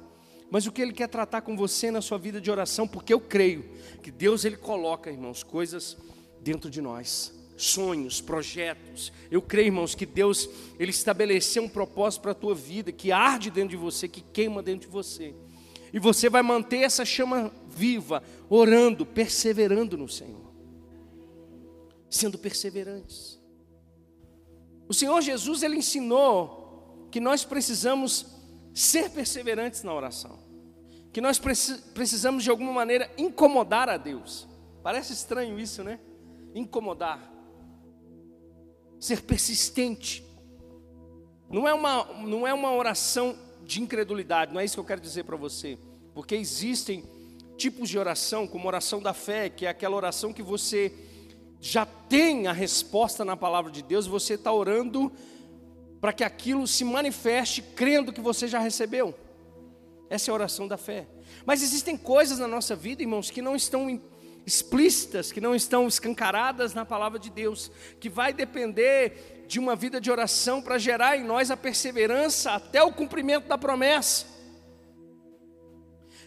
Mas 0.52 0.68
o 0.68 0.72
que 0.72 0.80
Ele 0.80 0.94
quer 0.94 1.08
tratar 1.08 1.42
com 1.42 1.58
você 1.58 1.90
na 1.90 2.04
sua 2.04 2.20
vida 2.20 2.40
de 2.40 2.52
oração, 2.52 2.88
porque 2.88 3.12
eu 3.12 3.20
creio 3.20 3.66
que 4.04 4.12
Deus 4.12 4.46
Ele 4.46 4.58
coloca, 4.58 5.10
irmãos, 5.10 5.42
coisas 5.42 5.98
dentro 6.40 6.70
de 6.70 6.82
nós, 6.82 7.34
sonhos, 7.58 8.22
projetos. 8.22 9.12
Eu 9.32 9.42
creio, 9.42 9.70
irmãos, 9.70 9.96
que 9.96 10.06
Deus 10.06 10.48
Ele 10.78 10.92
estabeleceu 10.92 11.64
um 11.64 11.70
propósito 11.70 12.22
para 12.22 12.32
a 12.32 12.36
tua 12.36 12.54
vida, 12.54 12.92
que 12.92 13.12
arde 13.12 13.50
dentro 13.50 13.72
de 13.72 13.78
você, 13.78 14.08
que 14.08 14.22
queima 14.22 14.62
dentro 14.62 14.88
de 14.88 14.94
você. 14.94 15.34
E 15.96 16.00
você 16.00 16.30
vai 16.30 16.42
manter 16.42 16.80
essa 16.80 17.06
chama 17.06 17.50
viva, 17.70 18.22
orando, 18.50 19.06
perseverando 19.06 19.98
no 19.98 20.10
Senhor, 20.10 20.52
sendo 22.10 22.38
perseverantes. 22.38 23.42
O 24.90 24.94
Senhor 24.94 25.22
Jesus, 25.22 25.64
Ele 25.64 25.78
ensinou 25.78 27.08
que 27.10 27.22
nós 27.22 27.46
precisamos 27.46 28.26
ser 28.74 29.10
perseverantes 29.10 29.84
na 29.84 29.94
oração, 29.94 30.38
que 31.14 31.22
nós 31.22 31.40
precisamos 31.40 32.44
de 32.44 32.50
alguma 32.50 32.74
maneira 32.74 33.10
incomodar 33.18 33.88
a 33.88 33.96
Deus. 33.96 34.46
Parece 34.84 35.14
estranho 35.14 35.58
isso, 35.58 35.82
né? 35.82 35.98
Incomodar, 36.54 37.32
ser 39.00 39.22
persistente. 39.22 40.26
Não 41.50 41.66
é 41.66 41.74
uma, 41.74 42.04
não 42.16 42.46
é 42.46 42.54
uma 42.54 42.74
oração 42.74 43.38
de 43.64 43.82
incredulidade, 43.82 44.54
não 44.54 44.60
é 44.60 44.66
isso 44.66 44.76
que 44.76 44.80
eu 44.80 44.86
quero 44.86 45.02
dizer 45.02 45.24
para 45.24 45.36
você, 45.36 45.78
porque 46.16 46.34
existem 46.34 47.04
tipos 47.58 47.90
de 47.90 48.00
oração, 48.00 48.48
como 48.48 48.70
oração 48.70 49.02
da 49.02 49.14
fé, 49.14 49.50
que 49.50 49.66
é 49.66 49.70
aquela 49.70 49.98
oração 49.98 50.32
que 50.32 50.42
você 50.42 50.94
já 51.60 51.86
tem 51.86 52.48
a 52.48 52.54
resposta 52.54 53.26
na 53.26 53.36
palavra 53.36 53.70
de 53.70 53.82
Deus, 53.82 54.08
você 54.08 54.36
está 54.36 54.52
orando 54.52 55.12
para 56.00 56.14
que 56.14 56.24
aquilo 56.24 56.66
se 56.68 56.86
manifeste 56.86 57.62
crendo 57.62 58.14
que 58.14 58.22
você 58.22 58.48
já 58.48 58.60
recebeu. 58.60 59.14
Essa 60.10 60.30
é 60.30 60.32
a 60.32 60.36
oração 60.36 60.70
da 60.70 60.78
fé. 60.78 61.06
Mas 61.46 61.62
existem 61.62 61.98
coisas 61.98 62.40
na 62.40 62.48
nossa 62.48 62.78
vida, 62.78 63.02
irmãos, 63.02 63.30
que 63.30 63.42
não 63.42 63.54
estão 63.54 64.02
explícitas, 64.46 65.34
que 65.34 65.42
não 65.42 65.54
estão 65.54 65.86
escancaradas 65.86 66.74
na 66.74 66.86
palavra 66.86 67.20
de 67.20 67.30
Deus, 67.30 67.70
que 68.00 68.08
vai 68.08 68.32
depender 68.32 69.46
de 69.50 69.60
uma 69.60 69.76
vida 69.76 70.00
de 70.00 70.10
oração 70.10 70.62
para 70.62 70.78
gerar 70.78 71.18
em 71.18 71.26
nós 71.26 71.52
a 71.52 71.58
perseverança 71.58 72.52
até 72.52 72.82
o 72.82 72.94
cumprimento 72.94 73.50
da 73.50 73.58
promessa. 73.58 74.35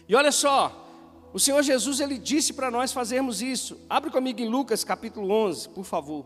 E 0.07 0.15
olha 0.15 0.31
só, 0.31 0.89
o 1.33 1.39
Senhor 1.39 1.61
Jesus 1.61 1.99
ele 1.99 2.17
disse 2.17 2.53
para 2.53 2.71
nós 2.71 2.91
fazermos 2.91 3.41
isso. 3.41 3.79
Abre 3.89 4.09
comigo 4.09 4.41
em 4.41 4.49
Lucas 4.49 4.83
capítulo 4.83 5.31
11, 5.31 5.69
por 5.69 5.83
favor. 5.83 6.25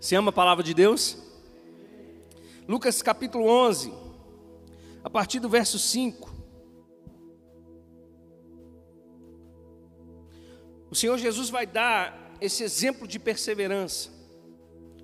Você 0.00 0.16
ama 0.16 0.30
a 0.30 0.32
palavra 0.32 0.62
de 0.62 0.74
Deus? 0.74 1.16
Lucas 2.68 3.00
capítulo 3.00 3.46
11, 3.46 3.92
a 5.02 5.08
partir 5.08 5.38
do 5.38 5.48
verso 5.48 5.78
5. 5.78 6.34
O 10.90 10.94
Senhor 10.94 11.16
Jesus 11.18 11.50
vai 11.50 11.66
dar 11.66 12.36
esse 12.40 12.62
exemplo 12.62 13.08
de 13.08 13.18
perseverança. 13.18 14.10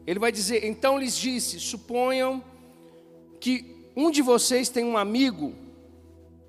Ele 0.07 0.19
vai 0.19 0.33
dizer: 0.33 0.65
Então 0.65 0.99
lhes 0.99 1.17
disse: 1.17 1.61
Suponham 1.61 2.43
que 3.41 3.91
um 3.97 4.11
de 4.11 4.23
vocês 4.23 4.69
tem 4.69 4.85
um 4.85 4.97
amigo 4.97 5.55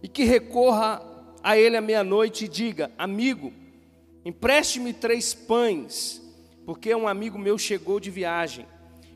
e 0.02 0.08
que 0.08 0.24
recorra 0.24 1.02
a 1.44 1.58
ele 1.58 1.78
à 1.78 1.82
meia-noite 1.82 2.46
e 2.46 2.48
diga: 2.48 2.92
Amigo, 2.98 3.54
empreste-me 4.26 4.94
três 4.94 5.34
pães, 5.34 6.22
porque 6.66 6.94
um 6.94 7.08
amigo 7.08 7.38
meu 7.38 7.58
chegou 7.58 8.00
de 8.00 8.10
viagem 8.10 8.66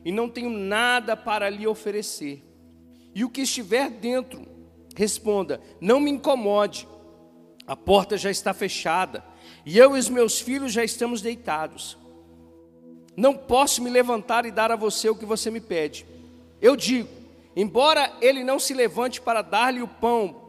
e 0.04 0.12
não 0.12 0.28
tenho 0.28 0.50
nada 0.50 1.16
para 1.16 1.50
lhe 1.50 1.66
oferecer. 1.66 2.42
E 3.14 3.24
o 3.24 3.30
que 3.30 3.42
estiver 3.42 3.90
dentro, 3.90 4.46
responda: 4.94 5.60
Não 5.80 6.00
me 6.00 6.10
incomode, 6.10 6.86
a 7.66 7.74
porta 7.74 8.16
já 8.16 8.30
está 8.30 8.54
fechada 8.54 9.24
e 9.64 9.78
eu 9.78 9.96
e 9.96 9.98
os 9.98 10.08
meus 10.08 10.40
filhos 10.40 10.72
já 10.72 10.84
estamos 10.84 11.20
deitados. 11.20 11.98
Não 13.16 13.34
posso 13.34 13.82
me 13.82 13.88
levantar 13.88 14.44
e 14.44 14.50
dar 14.50 14.70
a 14.70 14.76
você 14.76 15.08
o 15.08 15.16
que 15.16 15.24
você 15.24 15.50
me 15.50 15.60
pede. 15.60 16.06
Eu 16.60 16.76
digo, 16.76 17.08
embora 17.54 18.12
ele 18.20 18.44
não 18.44 18.58
se 18.58 18.74
levante 18.74 19.20
para 19.20 19.40
dar-lhe 19.40 19.80
o 19.80 19.88
pão 19.88 20.42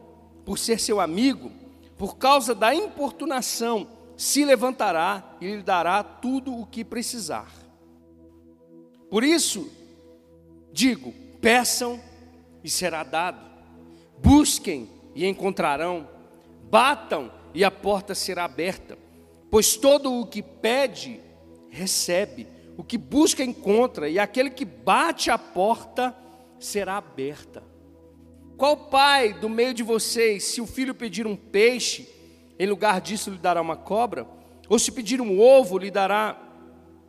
por 0.44 0.58
ser 0.58 0.78
seu 0.78 1.00
amigo, 1.00 1.50
por 1.96 2.16
causa 2.16 2.54
da 2.54 2.74
importunação, 2.74 3.88
se 4.16 4.44
levantará 4.44 5.36
e 5.40 5.46
lhe 5.46 5.62
dará 5.62 6.02
tudo 6.02 6.54
o 6.54 6.66
que 6.66 6.84
precisar. 6.84 7.50
Por 9.08 9.24
isso, 9.24 9.70
digo: 10.72 11.14
peçam 11.40 12.00
e 12.62 12.68
será 12.68 13.02
dado, 13.02 13.40
busquem 14.18 14.88
e 15.14 15.26
encontrarão, 15.26 16.08
batam 16.70 17.32
e 17.54 17.64
a 17.64 17.70
porta 17.70 18.14
será 18.14 18.44
aberta. 18.44 18.98
Pois 19.50 19.76
todo 19.76 20.12
o 20.20 20.26
que 20.26 20.42
pede, 20.42 21.20
recebe, 21.70 22.46
o 22.78 22.84
que 22.84 22.96
busca, 22.96 23.42
encontra, 23.42 24.08
e 24.08 24.20
aquele 24.20 24.50
que 24.50 24.64
bate 24.64 25.32
a 25.32 25.36
porta 25.36 26.16
será 26.60 26.96
aberta. 26.96 27.60
Qual 28.56 28.76
pai 28.76 29.34
do 29.34 29.48
meio 29.48 29.74
de 29.74 29.82
vocês, 29.82 30.44
se 30.44 30.60
o 30.60 30.66
filho 30.66 30.94
pedir 30.94 31.26
um 31.26 31.34
peixe, 31.34 32.08
em 32.56 32.68
lugar 32.68 33.00
disso 33.00 33.30
lhe 33.30 33.36
dará 33.38 33.60
uma 33.60 33.74
cobra? 33.74 34.28
Ou 34.68 34.78
se 34.78 34.92
pedir 34.92 35.20
um 35.20 35.40
ovo, 35.40 35.76
lhe 35.76 35.90
dará 35.90 36.40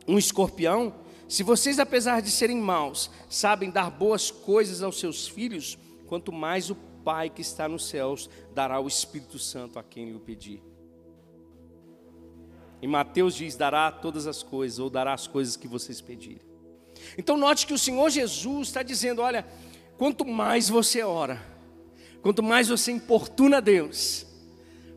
um 0.08 0.18
escorpião? 0.18 0.92
Se 1.28 1.44
vocês, 1.44 1.78
apesar 1.78 2.20
de 2.20 2.32
serem 2.32 2.56
maus, 2.56 3.08
sabem 3.28 3.70
dar 3.70 3.92
boas 3.92 4.28
coisas 4.28 4.82
aos 4.82 4.98
seus 4.98 5.28
filhos, 5.28 5.78
quanto 6.08 6.32
mais 6.32 6.68
o 6.68 6.74
Pai 7.04 7.30
que 7.30 7.42
está 7.42 7.68
nos 7.68 7.88
céus 7.88 8.28
dará 8.52 8.80
o 8.80 8.88
Espírito 8.88 9.38
Santo 9.38 9.78
a 9.78 9.84
quem 9.84 10.10
lhe 10.10 10.18
pedir. 10.18 10.69
Em 12.82 12.86
Mateus 12.86 13.34
diz: 13.34 13.56
dará 13.56 13.90
todas 13.92 14.26
as 14.26 14.42
coisas, 14.42 14.78
ou 14.78 14.88
dará 14.88 15.12
as 15.12 15.26
coisas 15.26 15.56
que 15.56 15.68
vocês 15.68 16.00
pedirem. 16.00 16.40
Então, 17.16 17.36
note 17.36 17.66
que 17.66 17.74
o 17.74 17.78
Senhor 17.78 18.10
Jesus 18.10 18.68
está 18.68 18.82
dizendo: 18.82 19.22
olha, 19.22 19.46
quanto 19.98 20.24
mais 20.24 20.68
você 20.68 21.02
ora, 21.02 21.40
quanto 22.22 22.42
mais 22.42 22.68
você 22.68 22.90
importuna 22.92 23.60
Deus, 23.60 24.26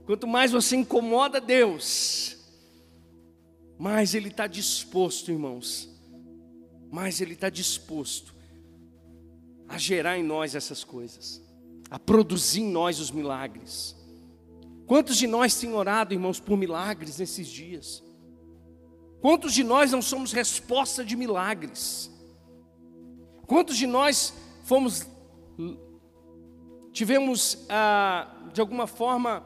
quanto 0.05 0.27
mais 0.27 0.51
você 0.51 0.75
incomoda 0.75 1.41
Deus, 1.41 2.37
mais 3.77 4.13
Ele 4.15 4.29
está 4.29 4.47
disposto, 4.47 5.31
irmãos, 5.31 5.89
mais 6.91 7.19
Ele 7.19 7.33
está 7.33 7.49
disposto 7.49 8.33
a 9.67 9.77
gerar 9.77 10.17
em 10.17 10.23
nós 10.23 10.55
essas 10.55 10.83
coisas, 10.83 11.41
a 11.89 11.97
produzir 11.97 12.61
em 12.61 12.69
nós 12.69 12.99
os 12.99 13.11
milagres. 13.11 13.95
Quantos 14.85 15.17
de 15.17 15.27
nós 15.27 15.55
têm 15.55 15.73
orado, 15.73 16.13
irmãos, 16.13 16.39
por 16.39 16.57
milagres 16.57 17.17
nesses 17.17 17.47
dias? 17.47 18.03
Quantos 19.21 19.53
de 19.53 19.63
nós 19.63 19.91
não 19.91 20.01
somos 20.01 20.33
resposta 20.33 21.05
de 21.05 21.15
milagres? 21.15 22.11
Quantos 23.47 23.77
de 23.77 23.87
nós 23.87 24.33
fomos, 24.63 25.07
tivemos, 26.91 27.65
ah, 27.69 28.49
de 28.53 28.59
alguma 28.59 28.85
forma, 28.85 29.45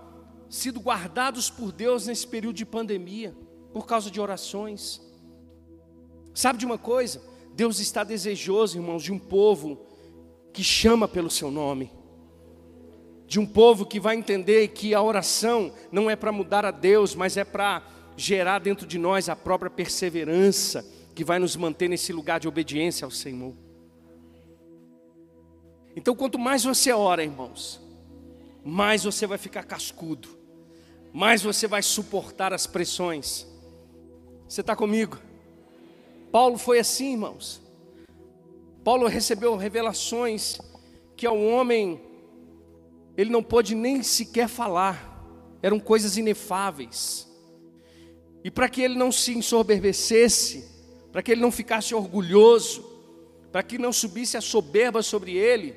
sido 0.50 0.80
guardados 0.80 1.50
por 1.50 1.72
Deus 1.72 2.08
nesse 2.08 2.26
período 2.26 2.56
de 2.56 2.66
pandemia, 2.66 3.36
por 3.72 3.86
causa 3.86 4.10
de 4.10 4.20
orações? 4.20 5.00
Sabe 6.34 6.58
de 6.58 6.66
uma 6.66 6.78
coisa? 6.78 7.22
Deus 7.54 7.80
está 7.80 8.04
desejoso, 8.04 8.78
irmãos, 8.78 9.04
de 9.04 9.12
um 9.12 9.20
povo 9.20 9.86
que 10.52 10.64
chama 10.64 11.08
pelo 11.08 11.30
seu 11.30 11.52
nome 11.52 11.97
de 13.28 13.40
um 13.40 13.46
povo 13.46 13.86
que 13.86 14.00
vai 14.00 14.16
entender 14.16 14.70
que 14.70 14.96
a 14.96 15.02
oração 15.02 15.74
não 15.92 16.10
é 16.10 16.16
para 16.16 16.32
mudar 16.32 16.66
a 16.66 16.72
Deus, 16.72 17.14
mas 17.14 17.36
é 17.36 17.44
para 17.44 17.84
gerar 18.16 18.60
dentro 18.60 18.88
de 18.88 18.98
nós 18.98 19.28
a 19.28 19.36
própria 19.36 19.70
perseverança 19.70 20.90
que 21.14 21.26
vai 21.26 21.38
nos 21.38 21.56
manter 21.58 21.90
nesse 21.90 22.14
lugar 22.14 22.40
de 22.40 22.48
obediência 22.48 23.04
ao 23.04 23.12
Senhor. 23.12 23.54
Então, 25.94 26.16
quanto 26.16 26.40
mais 26.40 26.64
você 26.64 26.94
ora, 26.94 27.24
irmãos, 27.24 27.82
mais 28.64 29.04
você 29.04 29.28
vai 29.28 29.38
ficar 29.38 29.64
cascudo, 29.64 30.30
mais 31.12 31.42
você 31.42 31.68
vai 31.68 31.82
suportar 31.82 32.54
as 32.54 32.66
pressões. 32.66 33.46
Você 34.48 34.62
está 34.62 34.76
comigo? 34.76 35.18
Paulo 36.32 36.58
foi 36.58 36.80
assim, 36.80 37.12
irmãos. 37.12 37.62
Paulo 38.84 39.08
recebeu 39.08 39.56
revelações 39.58 40.60
que 41.16 41.26
ao 41.26 41.38
homem 41.42 42.07
ele 43.18 43.32
não 43.32 43.42
pôde 43.42 43.74
nem 43.74 44.04
sequer 44.04 44.48
falar, 44.48 45.26
eram 45.64 45.80
coisas 45.80 46.18
inefáveis. 46.18 47.28
E 48.44 48.52
para 48.52 48.70
que 48.70 48.82
ele 48.82 48.96
não 48.96 49.12
se 49.12 49.36
ensoberbecesse, 49.36 50.70
para 51.12 51.24
que 51.24 51.32
ele 51.32 51.42
não 51.42 51.52
ficasse 51.52 51.96
orgulhoso, 51.96 52.86
para 53.52 53.64
que 53.64 53.80
não 53.80 53.92
subisse 53.92 54.38
a 54.38 54.42
soberba 54.42 55.02
sobre 55.02 55.36
ele, 55.36 55.76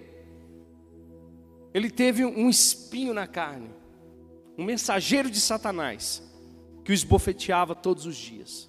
ele 1.73 1.91
teve 1.91 2.25
um 2.27 2.51
espinho 2.51 3.15
na 3.15 3.27
carne, 3.27 3.71
um 4.59 4.65
mensageiro 4.65 5.31
de 5.31 5.41
Satanás, 5.41 6.23
que 6.85 6.93
o 6.93 6.95
esbofeteava 6.95 7.75
todos 7.75 8.05
os 8.05 8.17
dias, 8.17 8.69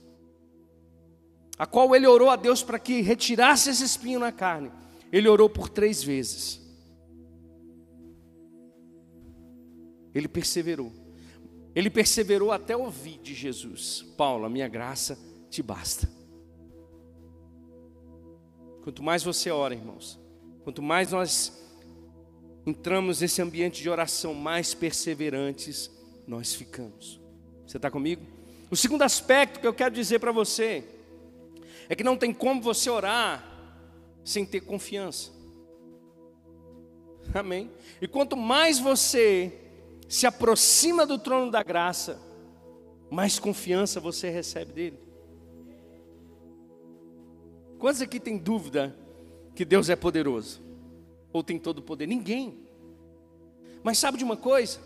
a 1.58 1.66
qual 1.66 1.94
ele 1.94 2.08
orou 2.08 2.30
a 2.30 2.38
Deus 2.38 2.64
para 2.64 2.80
que 2.80 3.02
retirasse 3.02 3.70
esse 3.70 3.84
espinho 3.84 4.20
na 4.20 4.32
carne. 4.32 4.72
Ele 5.12 5.28
orou 5.28 5.50
por 5.50 5.68
três 5.68 6.02
vezes. 6.02 6.61
Ele 10.14 10.28
perseverou. 10.28 10.92
Ele 11.74 11.90
perseverou 11.90 12.52
até 12.52 12.76
ouvir 12.76 13.18
de 13.20 13.34
Jesus: 13.34 14.06
Paulo, 14.18 14.46
a 14.46 14.50
minha 14.50 14.68
graça 14.68 15.18
te 15.50 15.62
basta. 15.62 16.10
Quanto 18.84 19.04
mais 19.04 19.24
você 19.24 19.52
ora, 19.52 19.76
irmãos, 19.76 20.20
quanto 20.64 20.82
mais 20.82 21.12
nós 21.12 21.62
entramos 22.66 23.22
nesse 23.22 23.42
ambiente 23.42 23.82
de 23.82 23.90
oração, 23.90 24.34
mais 24.34 24.74
perseverantes 24.74 25.90
nós 26.28 26.54
ficamos. 26.54 27.20
Você 27.66 27.78
está 27.78 27.90
comigo? 27.90 28.26
O 28.70 28.76
segundo 28.76 29.04
aspecto 29.04 29.60
que 29.60 29.68
eu 29.68 29.74
quero 29.74 29.94
dizer 29.94 30.20
para 30.20 30.32
você 30.32 30.84
é 31.90 31.96
que 31.96 32.04
não 32.04 32.18
tem 32.18 32.34
como 32.34 32.62
você 32.62 32.90
orar 32.90 33.46
sem 34.24 34.46
ter 34.46 34.62
confiança. 34.62 35.32
Amém? 37.34 37.72
E 38.02 38.08
quanto 38.08 38.36
mais 38.36 38.80
você 38.80 39.71
se 40.12 40.28
aproxima 40.28 41.06
do 41.06 41.18
trono 41.18 41.50
da 41.50 41.64
graça, 41.64 42.20
mais 43.10 43.40
confiança 43.40 43.98
você 43.98 44.30
recebe 44.30 44.74
dele. 44.74 45.00
Quantos 47.80 48.02
aqui 48.02 48.20
tem 48.20 48.38
dúvida 48.38 48.94
que 49.56 49.64
Deus 49.64 49.88
é 49.88 49.96
poderoso? 49.96 50.62
Ou 51.32 51.42
tem 51.42 51.58
todo 51.58 51.78
o 51.78 51.82
poder? 51.82 52.08
Ninguém. 52.08 52.60
Mas 53.82 54.00
sabe 54.00 54.18
de 54.18 54.26
uma 54.26 54.36
coisa? 54.36 54.82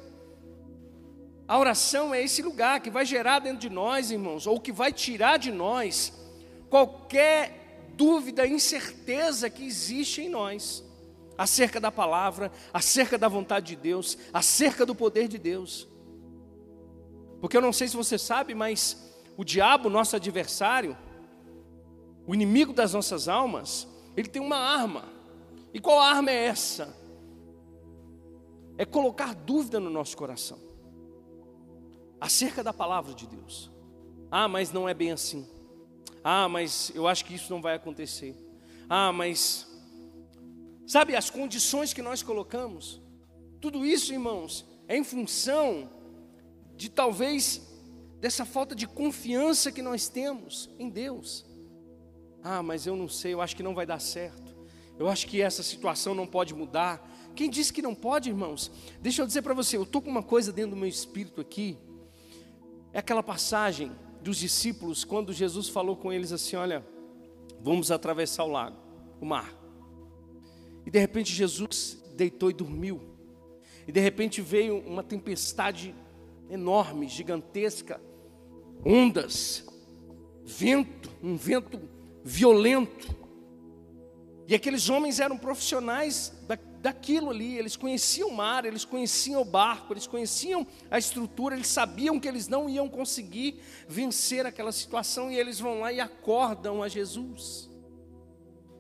A 1.47 1.57
oração 1.57 2.13
é 2.13 2.21
esse 2.21 2.43
lugar 2.43 2.79
que 2.79 2.91
vai 2.91 3.03
gerar 3.03 3.39
dentro 3.39 3.57
de 3.57 3.69
nós, 3.69 4.11
irmãos, 4.11 4.45
ou 4.45 4.59
que 4.59 4.71
vai 4.71 4.93
tirar 4.93 5.37
de 5.37 5.51
nós 5.51 6.13
qualquer 6.69 7.87
dúvida, 7.97 8.45
incerteza 8.45 9.49
que 9.49 9.65
existe 9.65 10.21
em 10.21 10.29
nós 10.29 10.84
acerca 11.37 11.79
da 11.79 11.91
palavra, 11.91 12.51
acerca 12.73 13.17
da 13.17 13.27
vontade 13.27 13.67
de 13.67 13.75
Deus, 13.75 14.17
acerca 14.33 14.85
do 14.85 14.95
poder 14.95 15.27
de 15.27 15.37
Deus. 15.37 15.87
Porque 17.41 17.57
eu 17.57 17.61
não 17.61 17.73
sei 17.73 17.87
se 17.87 17.95
você 17.95 18.17
sabe, 18.17 18.53
mas 18.55 19.13
o 19.37 19.43
diabo, 19.43 19.89
nosso 19.89 20.15
adversário, 20.15 20.97
o 22.25 22.33
inimigo 22.33 22.73
das 22.73 22.93
nossas 22.93 23.27
almas, 23.27 23.87
ele 24.15 24.27
tem 24.27 24.41
uma 24.41 24.57
arma. 24.57 25.05
E 25.73 25.79
qual 25.79 25.99
arma 25.99 26.31
é 26.31 26.45
essa? 26.45 26.95
É 28.77 28.85
colocar 28.85 29.35
dúvida 29.35 29.79
no 29.79 29.89
nosso 29.89 30.15
coração 30.17 30.59
acerca 32.19 32.63
da 32.63 32.73
palavra 32.73 33.13
de 33.13 33.27
Deus. 33.27 33.71
Ah, 34.31 34.47
mas 34.47 34.71
não 34.71 34.87
é 34.87 34.93
bem 34.93 35.11
assim. 35.11 35.47
Ah, 36.23 36.49
mas 36.49 36.91
eu 36.95 37.07
acho 37.07 37.23
que 37.25 37.35
isso 37.35 37.53
não 37.53 37.61
vai 37.61 37.75
acontecer. 37.75 38.35
Ah, 38.89 39.11
mas 39.11 39.67
Sabe, 40.85 41.15
as 41.15 41.29
condições 41.29 41.93
que 41.93 42.01
nós 42.01 42.21
colocamos, 42.21 43.01
tudo 43.59 43.85
isso, 43.85 44.13
irmãos, 44.13 44.65
é 44.87 44.95
em 44.95 45.03
função 45.03 45.89
de 46.75 46.89
talvez 46.89 47.61
dessa 48.19 48.45
falta 48.45 48.75
de 48.75 48.87
confiança 48.87 49.71
que 49.71 49.81
nós 49.81 50.07
temos 50.07 50.69
em 50.77 50.89
Deus. 50.89 51.45
Ah, 52.43 52.61
mas 52.61 52.85
eu 52.85 52.95
não 52.95 53.07
sei, 53.07 53.33
eu 53.33 53.41
acho 53.41 53.55
que 53.55 53.63
não 53.63 53.73
vai 53.73 53.85
dar 53.85 53.99
certo. 53.99 54.55
Eu 54.97 55.09
acho 55.09 55.27
que 55.27 55.41
essa 55.41 55.63
situação 55.63 56.13
não 56.13 56.27
pode 56.27 56.53
mudar. 56.53 57.03
Quem 57.35 57.49
disse 57.49 57.73
que 57.73 57.81
não 57.81 57.95
pode, 57.95 58.29
irmãos? 58.29 58.71
Deixa 59.01 59.21
eu 59.21 59.27
dizer 59.27 59.41
para 59.41 59.53
você, 59.53 59.77
eu 59.77 59.83
estou 59.83 60.01
com 60.01 60.09
uma 60.09 60.23
coisa 60.23 60.53
dentro 60.53 60.71
do 60.71 60.77
meu 60.77 60.87
espírito 60.87 61.41
aqui. 61.41 61.77
É 62.93 62.99
aquela 62.99 63.23
passagem 63.23 63.91
dos 64.21 64.37
discípulos, 64.37 65.03
quando 65.03 65.33
Jesus 65.33 65.67
falou 65.67 65.97
com 65.97 66.13
eles 66.13 66.31
assim: 66.31 66.55
Olha, 66.55 66.85
vamos 67.59 67.91
atravessar 67.91 68.43
o 68.43 68.51
lago, 68.51 68.77
o 69.19 69.25
mar. 69.25 69.64
E 70.85 70.91
de 70.91 70.99
repente 70.99 71.33
Jesus 71.33 71.97
deitou 72.15 72.49
e 72.49 72.53
dormiu. 72.53 73.01
E 73.87 73.91
de 73.91 73.99
repente 73.99 74.41
veio 74.41 74.79
uma 74.79 75.03
tempestade 75.03 75.93
enorme, 76.49 77.07
gigantesca, 77.07 77.99
ondas, 78.85 79.65
vento, 80.43 81.11
um 81.21 81.35
vento 81.35 81.79
violento. 82.23 83.15
E 84.47 84.53
aqueles 84.53 84.89
homens 84.89 85.19
eram 85.19 85.37
profissionais 85.37 86.31
da, 86.47 86.57
daquilo 86.79 87.31
ali, 87.31 87.57
eles 87.57 87.75
conheciam 87.75 88.29
o 88.29 88.35
mar, 88.35 88.63
eles 88.63 88.85
conheciam 88.85 89.41
o 89.41 89.45
barco, 89.45 89.91
eles 89.93 90.05
conheciam 90.05 90.67
a 90.89 90.99
estrutura, 90.99 91.55
eles 91.55 91.67
sabiam 91.67 92.19
que 92.19 92.27
eles 92.27 92.47
não 92.47 92.69
iam 92.69 92.87
conseguir 92.87 93.59
vencer 93.87 94.45
aquela 94.45 94.71
situação 94.71 95.31
e 95.31 95.35
eles 95.35 95.59
vão 95.59 95.79
lá 95.79 95.91
e 95.91 95.99
acordam 95.99 96.83
a 96.83 96.87
Jesus, 96.87 97.71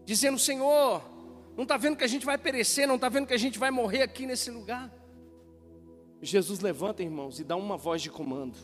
dizendo: 0.05 0.37
Senhor, 0.37 1.14
não 1.55 1.63
está 1.63 1.77
vendo 1.77 1.95
que 1.95 2.03
a 2.03 2.07
gente 2.07 2.25
vai 2.25 2.37
perecer, 2.37 2.87
não 2.87 2.95
está 2.95 3.07
vendo 3.07 3.27
que 3.27 3.33
a 3.33 3.37
gente 3.37 3.57
vai 3.57 3.71
morrer 3.71 4.01
aqui 4.01 4.25
nesse 4.25 4.51
lugar. 4.51 4.93
Jesus 6.21 6.59
levanta, 6.59 7.01
irmãos, 7.01 7.39
e 7.39 7.43
dá 7.43 7.55
uma 7.55 7.77
voz 7.77 8.01
de 8.01 8.09
comando. 8.09 8.57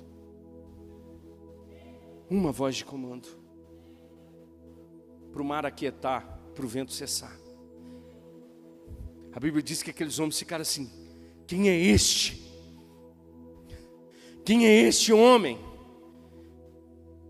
Uma 2.29 2.51
voz 2.51 2.75
de 2.75 2.85
comando. 2.85 3.27
Para 5.31 5.41
o 5.41 5.45
mar 5.45 5.65
aquietar, 5.65 6.39
para 6.53 6.65
o 6.65 6.67
vento 6.67 6.91
cessar. 6.91 7.37
A 9.33 9.39
Bíblia 9.39 9.63
diz 9.63 9.81
que 9.81 9.91
aqueles 9.91 10.19
homens 10.19 10.37
ficaram 10.37 10.61
assim: 10.61 10.89
quem 11.47 11.69
é 11.69 11.77
este? 11.77 12.41
Quem 14.43 14.65
é 14.65 14.81
este 14.81 15.13
homem? 15.13 15.59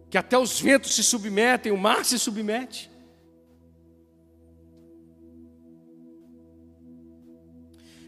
Que 0.09 0.17
até 0.17 0.37
os 0.37 0.59
ventos 0.59 0.95
se 0.95 1.03
submetem, 1.03 1.71
o 1.71 1.77
mar 1.77 2.03
se 2.03 2.17
submete. 2.19 2.90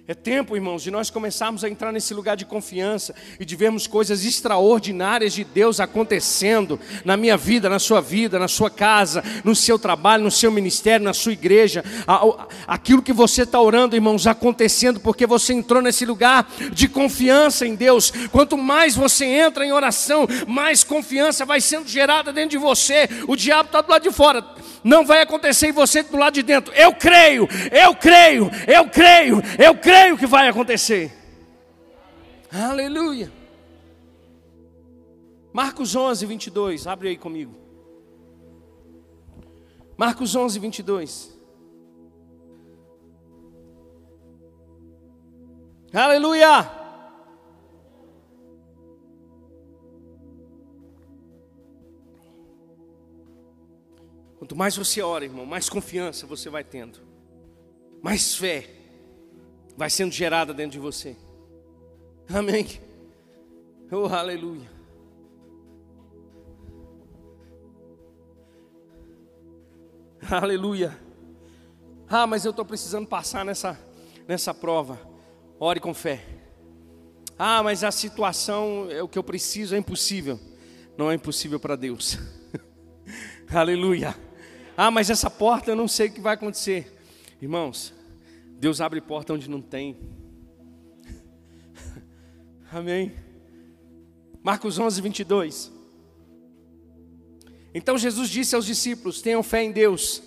É 0.05 0.13
tempo, 0.13 0.53
irmãos, 0.53 0.83
de 0.83 0.91
nós 0.91 1.09
começarmos 1.09 1.63
a 1.63 1.69
entrar 1.69 1.89
nesse 1.89 2.13
lugar 2.13 2.35
de 2.35 2.43
confiança 2.43 3.15
e 3.39 3.45
de 3.45 3.55
vermos 3.55 3.87
coisas 3.87 4.25
extraordinárias 4.25 5.31
de 5.31 5.45
Deus 5.45 5.79
acontecendo 5.79 6.77
na 7.05 7.15
minha 7.15 7.37
vida, 7.37 7.69
na 7.69 7.79
sua 7.79 8.01
vida, 8.01 8.37
na 8.37 8.49
sua 8.49 8.69
casa, 8.69 9.23
no 9.45 9.55
seu 9.55 9.79
trabalho, 9.79 10.25
no 10.25 10.29
seu 10.29 10.51
ministério, 10.51 11.05
na 11.05 11.13
sua 11.13 11.31
igreja. 11.31 11.85
Aquilo 12.67 13.01
que 13.01 13.13
você 13.13 13.43
está 13.43 13.61
orando, 13.61 13.95
irmãos, 13.95 14.27
acontecendo 14.27 14.99
porque 14.99 15.25
você 15.25 15.53
entrou 15.53 15.81
nesse 15.81 16.05
lugar 16.05 16.51
de 16.73 16.89
confiança 16.89 17.65
em 17.65 17.73
Deus. 17.73 18.11
Quanto 18.29 18.57
mais 18.57 18.97
você 18.97 19.23
entra 19.23 19.65
em 19.65 19.71
oração, 19.71 20.27
mais 20.45 20.83
confiança 20.83 21.45
vai 21.45 21.61
sendo 21.61 21.87
gerada 21.87 22.33
dentro 22.33 22.49
de 22.49 22.57
você. 22.57 23.07
O 23.25 23.37
diabo 23.37 23.67
está 23.67 23.79
do 23.79 23.89
lado 23.89 24.03
de 24.03 24.11
fora 24.11 24.41
não 24.83 25.05
vai 25.05 25.21
acontecer 25.21 25.67
em 25.67 25.71
você 25.71 26.03
do 26.03 26.17
lado 26.17 26.33
de 26.33 26.43
dentro. 26.43 26.73
Eu 26.73 26.93
creio, 26.93 27.47
eu 27.71 27.95
creio, 27.95 28.49
eu 28.67 28.89
creio, 28.89 29.41
eu 29.57 29.75
creio 29.75 30.17
que 30.17 30.25
vai 30.25 30.49
acontecer. 30.49 31.11
Aleluia. 32.51 33.31
Marcos 35.51 35.95
11, 35.95 36.25
22, 36.25 36.87
abre 36.87 37.09
aí 37.09 37.17
comigo. 37.17 37.55
Marcos 39.95 40.35
11, 40.35 40.59
22. 40.59 41.33
Aleluia. 45.93 46.82
Quanto 54.43 54.57
mais 54.57 54.75
você 54.75 55.01
ora, 55.01 55.23
irmão, 55.23 55.45
mais 55.45 55.69
confiança 55.69 56.27
você 56.27 56.49
vai 56.49 56.65
tendo, 56.65 56.99
mais 58.01 58.35
fé 58.35 58.69
vai 59.77 59.89
sendo 59.89 60.11
gerada 60.11 60.53
dentro 60.53 60.73
de 60.73 60.79
você. 60.79 61.15
Amém. 62.27 62.67
Oh, 63.89 64.07
aleluia. 64.07 64.69
Aleluia. 70.29 70.99
Ah, 72.09 72.27
mas 72.27 72.43
eu 72.43 72.51
estou 72.51 72.65
precisando 72.65 73.07
passar 73.07 73.45
nessa, 73.45 73.79
nessa 74.27 74.53
prova. 74.53 74.99
Ore 75.57 75.79
com 75.79 75.93
fé. 75.93 76.21
Ah, 77.39 77.63
mas 77.63 77.81
a 77.81 77.91
situação 77.91 78.87
é 78.91 79.01
o 79.01 79.07
que 79.07 79.17
eu 79.17 79.23
preciso, 79.23 79.73
é 79.73 79.77
impossível. 79.77 80.37
Não 80.97 81.09
é 81.09 81.13
impossível 81.15 81.61
para 81.61 81.77
Deus. 81.77 82.19
Aleluia. 83.49 84.13
Ah, 84.75 84.89
mas 84.89 85.09
essa 85.09 85.29
porta 85.29 85.69
eu 85.69 85.75
não 85.75 85.87
sei 85.87 86.07
o 86.07 86.11
que 86.11 86.21
vai 86.21 86.33
acontecer. 86.33 86.91
Irmãos, 87.39 87.93
Deus 88.59 88.81
abre 88.81 88.99
porta 88.99 89.33
onde 89.33 89.47
não 89.49 89.61
tem. 89.61 89.95
Amém. 92.71 93.13
Marcos 94.41 94.79
11, 94.79 94.99
22. 94.99 95.71
Então 97.71 97.97
Jesus 97.97 98.29
disse 98.29 98.55
aos 98.55 98.65
discípulos: 98.65 99.21
tenham 99.21 99.43
fé 99.43 99.63
em 99.63 99.71
Deus, 99.71 100.23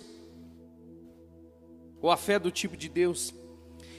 ou 2.01 2.09
a 2.09 2.15
fé 2.15 2.39
do 2.39 2.49
tipo 2.49 2.77
de 2.77 2.87
Deus. 2.87 3.33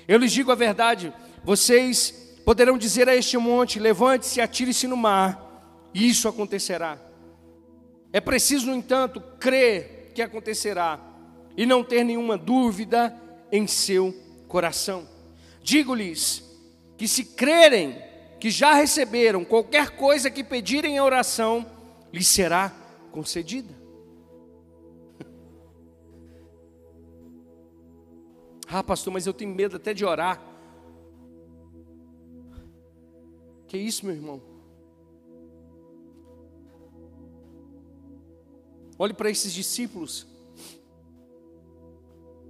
Eu 0.07 0.19
lhes 0.19 0.33
digo 0.33 0.51
a 0.51 0.55
verdade: 0.55 1.13
vocês 1.45 2.41
poderão 2.45 2.79
dizer 2.79 3.07
a 3.07 3.15
este 3.15 3.37
monte: 3.37 3.79
levante-se 3.79 4.41
atire-se 4.41 4.87
no 4.87 4.97
mar, 4.97 5.91
e 5.93 6.09
isso 6.09 6.27
acontecerá. 6.27 6.99
É 8.11 8.21
preciso, 8.21 8.67
no 8.67 8.75
entanto, 8.75 9.21
crer 9.39 9.98
que 10.19 10.23
acontecerá 10.23 10.99
e 11.57 11.65
não 11.65 11.85
ter 11.85 12.03
nenhuma 12.03 12.37
dúvida 12.37 13.17
em 13.53 13.69
seu 13.69 14.13
coração. 14.49 15.09
Digo-lhes 15.63 16.43
que 16.97 17.07
se 17.07 17.25
crerem 17.25 18.03
que 18.41 18.51
já 18.51 18.75
receberam 18.75 19.45
qualquer 19.45 19.91
coisa 19.91 20.29
que 20.29 20.43
pedirem 20.43 20.97
em 20.97 21.01
oração, 21.01 21.65
lhes 22.13 22.27
será 22.27 22.75
concedida. 23.13 23.73
Ah, 28.71 28.83
pastor, 28.83 29.13
mas 29.13 29.27
eu 29.27 29.33
tenho 29.33 29.55
medo 29.55 29.77
até 29.77 29.95
de 29.95 30.05
orar. 30.05 30.43
Que 33.67 33.79
isso, 33.79 34.05
meu 34.05 34.15
irmão? 34.15 34.43
Olhe 38.99 39.15
para 39.15 39.31
esses 39.31 39.53
discípulos 39.53 40.27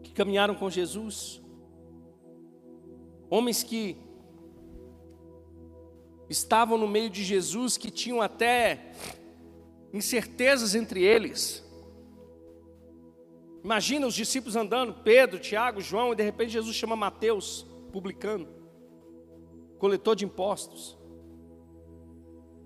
que 0.03 0.13
caminharam 0.13 0.55
com 0.55 0.71
Jesus, 0.71 1.43
homens 3.29 3.63
que 3.63 3.97
estavam 6.31 6.79
no 6.79 6.89
meio 6.89 7.11
de 7.11 7.23
Jesus, 7.23 7.77
que 7.77 7.91
tinham 7.91 8.23
até 8.23 8.93
incertezas 9.93 10.75
entre 10.75 11.03
eles. 11.03 11.65
Imagina 13.63 14.07
os 14.07 14.15
discípulos 14.15 14.57
andando, 14.57 15.03
Pedro, 15.03 15.39
Tiago, 15.39 15.81
João, 15.81 16.13
e 16.13 16.17
de 16.17 16.23
repente 16.23 16.53
Jesus 16.53 16.75
chama 16.75 16.97
Mateus, 16.97 17.67
publicano, 17.93 18.49
coletor 19.79 20.17
de 20.17 20.25
impostos. 20.25 20.97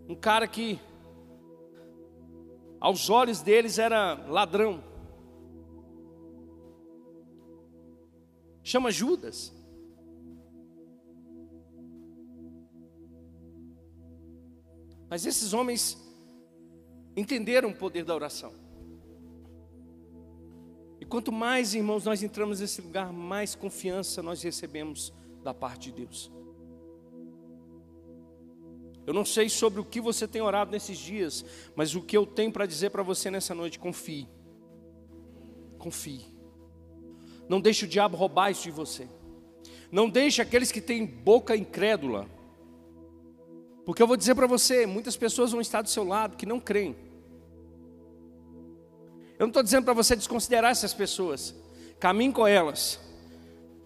Um 0.09 0.15
cara 0.15 0.47
que 0.47 0.79
aos 2.83 3.09
olhos 3.09 3.41
deles 3.41 3.79
era 3.79 4.15
ladrão. 4.27 4.83
Chama 8.65 8.91
Judas. 8.91 9.55
Mas 15.09 15.25
esses 15.25 15.53
homens 15.53 15.97
entenderam 17.17 17.71
o 17.71 17.75
poder 17.77 18.05
da 18.05 18.17
oração. 18.17 18.53
E 21.01 21.05
quanto 21.05 21.31
mais, 21.31 21.75
irmãos, 21.75 22.05
nós 22.05 22.21
entramos 22.21 22.59
nesse 22.59 22.81
lugar, 22.81 23.13
mais 23.13 23.55
confiança 23.55 24.21
nós 24.25 24.43
recebemos 24.43 25.13
da 25.45 25.55
parte 25.55 25.93
de 25.93 26.05
Deus. 26.05 26.33
Eu 29.07 29.13
não 29.13 29.25
sei 29.25 29.49
sobre 29.49 29.81
o 29.81 29.85
que 29.85 30.01
você 30.01 30.29
tem 30.29 30.41
orado 30.41 30.71
nesses 30.71 30.97
dias, 30.97 31.45
mas 31.75 31.95
o 31.95 32.03
que 32.03 32.17
eu 32.17 32.25
tenho 32.25 32.53
para 32.53 32.67
dizer 32.67 32.91
para 32.91 33.03
você 33.03 33.31
nessa 33.31 33.55
noite, 33.55 33.79
confie. 33.79 34.29
Confie. 35.79 36.25
Não 37.49 37.61
deixe 37.61 37.85
o 37.85 37.89
diabo 37.89 38.17
roubar 38.17 38.51
isso 38.51 38.63
de 38.63 38.71
você. 38.71 39.09
Não 39.91 40.09
deixe 40.09 40.41
aqueles 40.41 40.71
que 40.71 40.81
têm 40.81 41.05
boca 41.05 41.57
incrédula. 41.57 42.29
Porque 43.85 44.01
eu 44.01 44.07
vou 44.07 44.17
dizer 44.17 44.35
para 44.35 44.47
você, 44.47 44.87
muitas 44.87 45.17
pessoas 45.17 45.51
vão 45.51 45.61
estar 45.61 45.83
do 45.83 45.89
seu 45.89 46.05
lado 46.05 46.37
que 46.37 46.47
não 46.47 46.61
creem. 46.61 46.97
Eu 49.39 49.47
não 49.47 49.49
estou 49.49 49.63
dizendo 49.63 49.85
para 49.85 49.93
você 49.93 50.15
desconsiderar 50.15 50.71
essas 50.71 50.95
pessoas. 50.95 51.55
Caminhe 51.99 52.33
com 52.33 52.47
elas. 52.47 53.01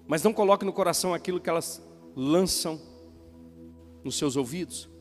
Mas 0.06 0.22
não 0.22 0.32
coloque 0.32 0.64
no 0.64 0.72
coração 0.72 1.14
aquilo 1.14 1.40
que 1.40 1.48
elas 1.48 1.82
lançam 2.14 2.78
nos 4.04 4.16
seus 4.16 4.36
ouvidos. 4.36 4.95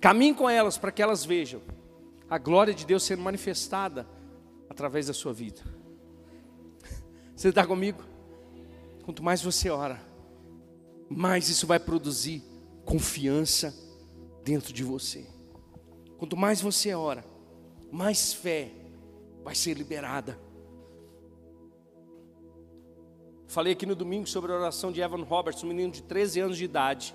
Caminhe 0.00 0.34
com 0.34 0.48
elas 0.48 0.78
para 0.78 0.92
que 0.92 1.02
elas 1.02 1.24
vejam 1.24 1.60
a 2.30 2.38
glória 2.38 2.74
de 2.74 2.86
Deus 2.86 3.02
sendo 3.02 3.22
manifestada 3.22 4.06
através 4.68 5.06
da 5.06 5.14
sua 5.14 5.32
vida. 5.32 5.60
Você 7.34 7.48
está 7.48 7.66
comigo? 7.66 8.02
Quanto 9.04 9.22
mais 9.22 9.40
você 9.40 9.70
ora, 9.70 9.98
mais 11.08 11.48
isso 11.48 11.66
vai 11.66 11.80
produzir 11.80 12.42
confiança 12.84 13.74
dentro 14.44 14.70
de 14.70 14.84
você. 14.84 15.26
Quanto 16.18 16.36
mais 16.36 16.60
você 16.60 16.92
ora, 16.92 17.24
mais 17.90 18.34
fé 18.34 18.70
vai 19.42 19.54
ser 19.54 19.72
liberada. 19.78 20.38
Falei 23.46 23.72
aqui 23.72 23.86
no 23.86 23.94
domingo 23.94 24.28
sobre 24.28 24.52
a 24.52 24.56
oração 24.56 24.92
de 24.92 25.00
Evan 25.00 25.22
Roberts, 25.22 25.64
um 25.64 25.68
menino 25.68 25.90
de 25.90 26.02
13 26.02 26.40
anos 26.40 26.58
de 26.58 26.64
idade 26.66 27.14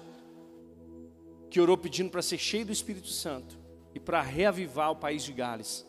que 1.53 1.61
orou 1.61 1.77
pedindo 1.77 2.09
para 2.09 2.23
ser 2.23 2.39
cheio 2.39 2.65
do 2.65 2.71
Espírito 2.71 3.09
Santo 3.09 3.59
e 3.93 3.99
para 3.99 4.23
reavivar 4.23 4.89
o 4.89 4.95
país 4.95 5.21
de 5.21 5.31
Gales. 5.31 5.85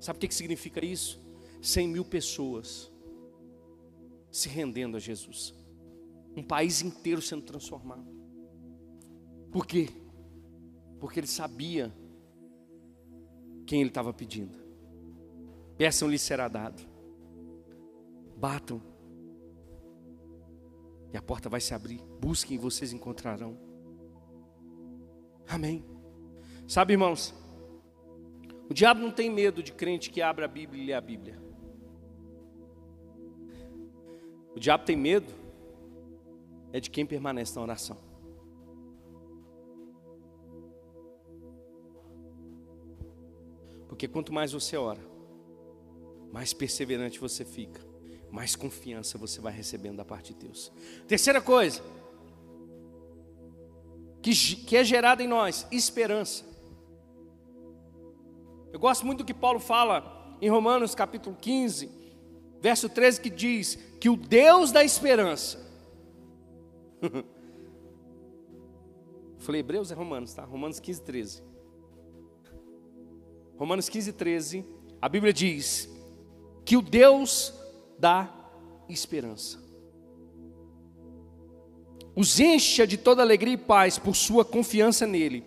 Sabe 0.00 0.16
o 0.16 0.20
que 0.20 0.34
significa 0.34 0.82
isso? 0.82 1.20
100 1.60 1.88
mil 1.88 2.02
pessoas 2.02 2.90
se 4.30 4.48
rendendo 4.48 4.96
a 4.96 4.98
Jesus, 4.98 5.54
um 6.34 6.42
país 6.42 6.80
inteiro 6.80 7.20
sendo 7.20 7.42
transformado. 7.42 8.06
Por 9.52 9.66
quê? 9.66 9.90
Porque 10.98 11.20
ele 11.20 11.26
sabia 11.26 11.94
quem 13.66 13.80
ele 13.82 13.90
estava 13.90 14.10
pedindo. 14.10 14.58
Peçam-lhe 15.76 16.18
será 16.18 16.48
dado. 16.48 16.82
Batam 18.38 18.80
e 21.12 21.16
a 21.16 21.22
porta 21.22 21.48
vai 21.48 21.60
se 21.60 21.74
abrir. 21.74 22.00
Busquem 22.20 22.56
e 22.56 22.58
vocês 22.58 22.92
encontrarão. 22.92 23.58
Amém. 25.48 25.84
Sabe, 26.68 26.92
irmãos, 26.92 27.34
o 28.68 28.74
diabo 28.74 29.00
não 29.00 29.10
tem 29.10 29.28
medo 29.28 29.62
de 29.62 29.72
crente 29.72 30.10
que 30.10 30.22
abre 30.22 30.44
a 30.44 30.48
Bíblia 30.48 30.82
e 30.82 30.86
lê 30.86 30.92
a 30.92 31.00
Bíblia. 31.00 31.40
O 34.54 34.60
diabo 34.60 34.84
tem 34.84 34.96
medo 34.96 35.32
é 36.72 36.78
de 36.78 36.88
quem 36.90 37.04
permanece 37.04 37.56
na 37.56 37.62
oração. 37.62 37.98
Porque 43.88 44.06
quanto 44.06 44.32
mais 44.32 44.52
você 44.52 44.76
ora, 44.76 45.00
mais 46.32 46.52
perseverante 46.52 47.18
você 47.18 47.44
fica, 47.44 47.84
mais 48.30 48.54
confiança 48.54 49.18
você 49.18 49.40
vai 49.40 49.52
recebendo 49.52 49.96
da 49.96 50.04
parte 50.04 50.32
de 50.32 50.46
Deus. 50.46 50.72
Terceira 51.08 51.40
coisa, 51.40 51.82
que, 54.22 54.32
que 54.32 54.76
é 54.76 54.84
gerada 54.84 55.22
em 55.22 55.28
nós, 55.28 55.66
esperança. 55.70 56.44
Eu 58.72 58.78
gosto 58.78 59.04
muito 59.04 59.18
do 59.18 59.24
que 59.24 59.34
Paulo 59.34 59.58
fala 59.58 60.36
em 60.40 60.48
Romanos 60.48 60.94
capítulo 60.94 61.36
15, 61.40 61.90
verso 62.60 62.88
13, 62.88 63.20
que 63.20 63.30
diz 63.30 63.76
que 63.98 64.08
o 64.08 64.16
Deus 64.16 64.70
da 64.70 64.84
esperança. 64.84 65.58
Falei 69.38 69.60
Hebreus 69.60 69.90
é 69.90 69.94
Romanos, 69.94 70.32
tá? 70.34 70.44
Romanos 70.44 70.78
15, 70.78 71.02
13. 71.02 71.42
Romanos 73.56 73.88
15, 73.88 74.12
13. 74.12 74.64
A 75.00 75.08
Bíblia 75.08 75.32
diz 75.32 75.88
que 76.64 76.76
o 76.76 76.82
Deus 76.82 77.54
da 78.00 78.28
esperança 78.88 79.70
os 82.14 82.40
encha 82.40 82.86
de 82.86 82.96
toda 82.96 83.22
alegria 83.22 83.54
e 83.54 83.56
paz 83.56 83.98
por 83.98 84.14
sua 84.14 84.44
confiança 84.44 85.06
nele, 85.06 85.44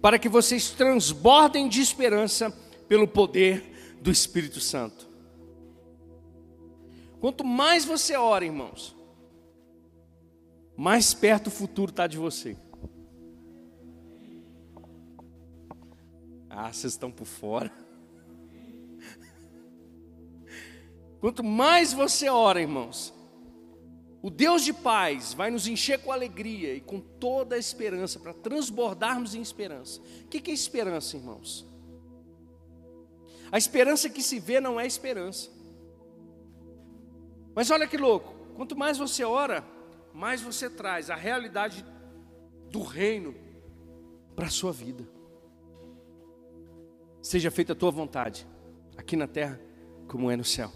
para 0.00 0.18
que 0.18 0.28
vocês 0.28 0.70
transbordem 0.70 1.68
de 1.68 1.80
esperança 1.80 2.50
pelo 2.88 3.06
poder 3.06 3.96
do 4.00 4.10
Espírito 4.10 4.60
Santo. 4.60 5.08
Quanto 7.20 7.44
mais 7.44 7.84
você 7.84 8.16
ora, 8.16 8.44
irmãos, 8.44 8.96
mais 10.76 11.14
perto 11.14 11.46
o 11.46 11.50
futuro 11.50 11.90
está 11.90 12.06
de 12.06 12.18
você. 12.18 12.56
Ah, 16.48 16.72
vocês 16.72 16.92
estão 16.92 17.10
por 17.10 17.26
fora. 17.26 17.70
Quanto 21.20 21.42
mais 21.42 21.92
você 21.92 22.28
ora, 22.28 22.60
irmãos, 22.60 23.12
o 24.22 24.30
Deus 24.30 24.64
de 24.64 24.72
paz 24.72 25.32
vai 25.32 25.50
nos 25.50 25.66
encher 25.66 26.00
com 26.00 26.10
alegria 26.10 26.74
e 26.74 26.80
com 26.80 27.00
toda 27.00 27.54
a 27.54 27.58
esperança, 27.58 28.18
para 28.18 28.34
transbordarmos 28.34 29.34
em 29.34 29.40
esperança. 29.40 30.00
O 30.00 30.28
que 30.28 30.50
é 30.50 30.54
esperança, 30.54 31.16
irmãos? 31.16 31.66
A 33.52 33.58
esperança 33.58 34.10
que 34.10 34.22
se 34.22 34.40
vê 34.40 34.60
não 34.60 34.80
é 34.80 34.86
esperança. 34.86 35.50
Mas 37.54 37.70
olha 37.70 37.86
que 37.86 37.96
louco, 37.96 38.34
quanto 38.54 38.76
mais 38.76 38.98
você 38.98 39.24
ora, 39.24 39.64
mais 40.12 40.42
você 40.42 40.68
traz 40.68 41.08
a 41.08 41.14
realidade 41.14 41.84
do 42.70 42.82
reino 42.82 43.34
para 44.34 44.46
a 44.46 44.50
sua 44.50 44.72
vida. 44.72 45.08
Seja 47.22 47.50
feita 47.50 47.72
a 47.72 47.76
tua 47.76 47.90
vontade, 47.90 48.46
aqui 48.96 49.16
na 49.16 49.26
terra 49.26 49.60
como 50.06 50.30
é 50.30 50.36
no 50.36 50.44
céu. 50.44 50.70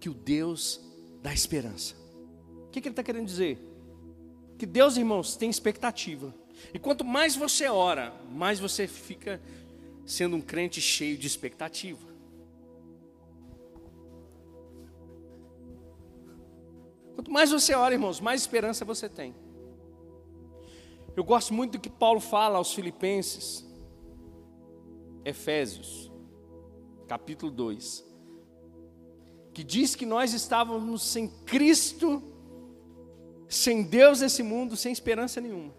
Que 0.00 0.08
o 0.08 0.14
Deus 0.14 0.80
dá 1.22 1.32
esperança. 1.32 1.94
O 2.66 2.70
que, 2.70 2.80
que 2.80 2.88
ele 2.88 2.92
está 2.92 3.02
querendo 3.02 3.26
dizer? 3.26 3.58
Que 4.58 4.66
Deus, 4.66 4.96
irmãos, 4.96 5.36
tem 5.36 5.48
expectativa. 5.48 6.34
E 6.74 6.78
quanto 6.78 7.04
mais 7.04 7.36
você 7.36 7.68
ora, 7.68 8.12
mais 8.30 8.58
você 8.58 8.86
fica 8.86 9.40
sendo 10.04 10.36
um 10.36 10.40
crente 10.40 10.80
cheio 10.80 11.16
de 11.16 11.26
expectativa. 11.26 12.06
Quanto 17.14 17.30
mais 17.30 17.50
você 17.50 17.74
ora, 17.74 17.94
irmãos, 17.94 18.20
mais 18.20 18.40
esperança 18.40 18.84
você 18.84 19.08
tem. 19.08 19.34
Eu 21.16 21.24
gosto 21.24 21.52
muito 21.52 21.72
do 21.72 21.80
que 21.80 21.90
Paulo 21.90 22.20
fala 22.20 22.58
aos 22.58 22.72
Filipenses, 22.72 23.66
Efésios, 25.24 26.10
capítulo 27.08 27.50
2, 27.50 28.07
que 29.58 29.64
diz 29.64 29.96
que 29.96 30.06
nós 30.06 30.32
estávamos 30.32 31.02
sem 31.02 31.26
Cristo, 31.44 32.22
sem 33.48 33.82
Deus 33.82 34.20
nesse 34.20 34.40
mundo, 34.40 34.76
sem 34.76 34.92
esperança 34.92 35.40
nenhuma. 35.40 35.74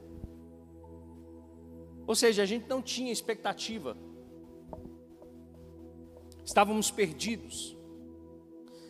Ou 2.05 2.13
seja, 2.13 2.43
a 2.43 2.45
gente 2.45 2.67
não 2.67 2.81
tinha 2.81 3.09
expectativa. 3.09 3.95
Estávamos 6.43 6.91
perdidos. 6.91 7.77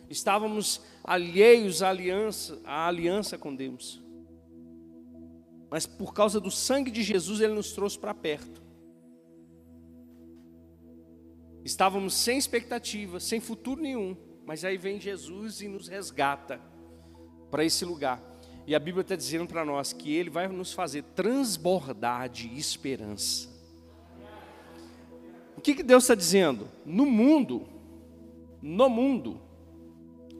Estávamos 0.08 0.80
alheios 1.04 1.84
à 1.84 1.90
aliança, 1.90 2.60
à 2.64 2.88
aliança 2.88 3.38
com 3.38 3.54
Deus. 3.54 4.02
Mas 5.70 5.86
por 5.86 6.12
causa 6.12 6.40
do 6.40 6.50
sangue 6.50 6.90
de 6.90 7.04
Jesus, 7.04 7.40
Ele 7.40 7.54
nos 7.54 7.70
trouxe 7.74 7.96
para 7.96 8.12
perto. 8.12 8.60
Estávamos 11.64 12.12
sem 12.12 12.36
expectativa, 12.36 13.20
sem 13.20 13.38
futuro 13.38 13.80
nenhum. 13.80 14.29
Mas 14.50 14.64
aí 14.64 14.76
vem 14.76 14.98
Jesus 14.98 15.60
e 15.60 15.68
nos 15.68 15.86
resgata 15.86 16.60
para 17.52 17.64
esse 17.64 17.84
lugar. 17.84 18.20
E 18.66 18.74
a 18.74 18.80
Bíblia 18.80 19.02
está 19.02 19.14
dizendo 19.14 19.46
para 19.46 19.64
nós 19.64 19.92
que 19.92 20.12
Ele 20.12 20.28
vai 20.28 20.48
nos 20.48 20.72
fazer 20.72 21.04
transbordar 21.14 22.28
de 22.28 22.48
esperança. 22.58 23.48
O 25.56 25.60
que, 25.60 25.72
que 25.72 25.84
Deus 25.84 26.02
está 26.02 26.16
dizendo? 26.16 26.66
No 26.84 27.06
mundo, 27.06 27.64
no 28.60 28.88
mundo, 28.88 29.40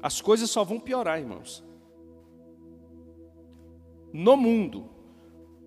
as 0.03 0.21
coisas 0.21 0.51
só 0.51 0.65
vão 0.65 0.81
piorar, 0.81 1.21
irmãos. 1.21 1.63
No 4.13 4.37
mundo, 4.37 4.91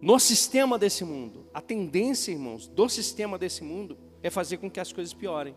no 0.02 0.20
sistema 0.20 0.78
desse 0.78 1.06
mundo, 1.06 1.48
a 1.54 1.62
tendência, 1.62 2.34
irmãos, 2.34 2.68
do 2.68 2.90
sistema 2.90 3.38
desse 3.38 3.64
mundo 3.64 3.98
é 4.22 4.30
fazer 4.30 4.58
com 4.58 4.70
que 4.70 4.82
as 4.82 4.92
coisas 4.92 5.14
piorem. 5.14 5.56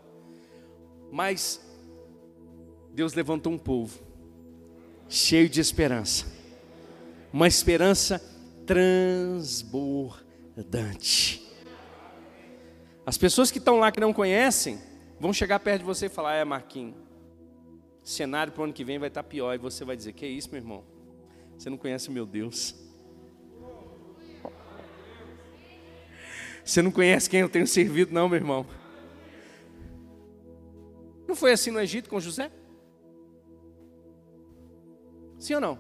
Mas 1.11 1.66
Deus 2.97 3.15
levantou 3.15 3.53
um 3.53 3.59
povo 3.59 4.01
cheio 5.09 5.49
de 5.49 5.61
esperança 5.61 6.37
uma 7.37 7.47
esperança 7.47 8.19
transbordante. 8.65 11.47
As 13.05 13.19
pessoas 13.19 13.51
que 13.51 13.59
estão 13.59 13.79
lá 13.79 13.93
que 13.93 14.01
não 14.01 14.15
conhecem, 14.15 14.81
vão 15.21 15.35
chegar 15.35 15.61
perto 15.61 15.81
de 15.81 15.85
você 15.85 16.07
e 16.07 16.09
falar: 16.09 16.37
É, 16.37 16.47
Marquinhos, 16.47 16.95
cenário 18.03 18.55
para 18.55 18.63
o 18.63 18.65
ano 18.65 18.73
que 18.73 18.85
vem 18.85 18.99
vai 18.99 19.09
estar 19.09 19.23
pior. 19.23 19.55
E 19.55 19.59
você 19.59 19.85
vai 19.85 19.99
dizer: 19.99 20.15
Que 20.15 20.25
é 20.25 20.29
isso, 20.29 20.49
meu 20.51 20.63
irmão? 20.63 20.83
Você 21.59 21.69
não 21.69 21.77
conhece 21.77 22.09
o 22.09 22.13
meu 22.13 22.25
Deus. 22.25 22.75
Você 26.65 26.81
não 26.81 26.91
conhece 26.91 27.29
quem 27.29 27.41
eu 27.41 27.51
tenho 27.51 27.67
servido, 27.67 28.15
não, 28.15 28.31
meu 28.31 28.39
irmão. 28.39 28.67
Não 31.29 31.37
foi 31.37 31.53
assim 31.53 31.71
no 31.71 31.79
Egito 31.79 32.09
com 32.09 32.19
José? 32.19 32.51
Sim 35.47 35.55
ou 35.55 35.61
não? 35.61 35.79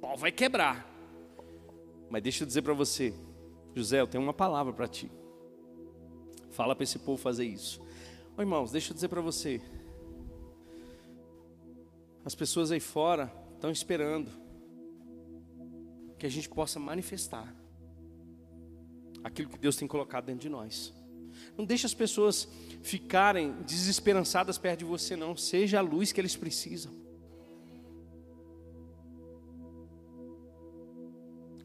pau 0.00 0.16
vai 0.16 0.32
quebrar. 0.32 0.90
Mas 2.08 2.22
deixa 2.22 2.42
eu 2.42 2.46
dizer 2.46 2.62
para 2.62 2.72
você, 2.72 3.12
José, 3.74 4.00
eu 4.00 4.06
tenho 4.06 4.24
uma 4.24 4.32
palavra 4.32 4.72
para 4.72 4.88
ti. 4.88 5.12
Fala 6.48 6.74
para 6.74 6.84
esse 6.84 6.98
povo 6.98 7.20
fazer 7.20 7.44
isso. 7.44 7.82
Ô, 8.34 8.40
irmãos, 8.40 8.70
deixa 8.72 8.92
eu 8.92 8.94
dizer 8.94 9.08
para 9.08 9.20
você. 9.20 9.60
As 12.24 12.34
pessoas 12.34 12.72
aí 12.72 12.80
fora 12.80 13.30
estão 13.52 13.70
esperando 13.70 14.30
que 16.18 16.24
a 16.24 16.30
gente 16.30 16.48
possa 16.48 16.80
manifestar 16.80 17.54
aquilo 19.22 19.50
que 19.50 19.58
Deus 19.58 19.76
tem 19.76 19.86
colocado 19.86 20.24
dentro 20.24 20.40
de 20.40 20.48
nós. 20.48 20.94
Não 21.56 21.64
deixe 21.64 21.86
as 21.86 21.94
pessoas 21.94 22.48
ficarem 22.82 23.52
desesperançadas 23.62 24.58
perto 24.58 24.80
de 24.80 24.84
você, 24.84 25.16
não. 25.16 25.36
Seja 25.36 25.78
a 25.78 25.82
luz 25.82 26.12
que 26.12 26.20
eles 26.20 26.36
precisam. 26.36 26.92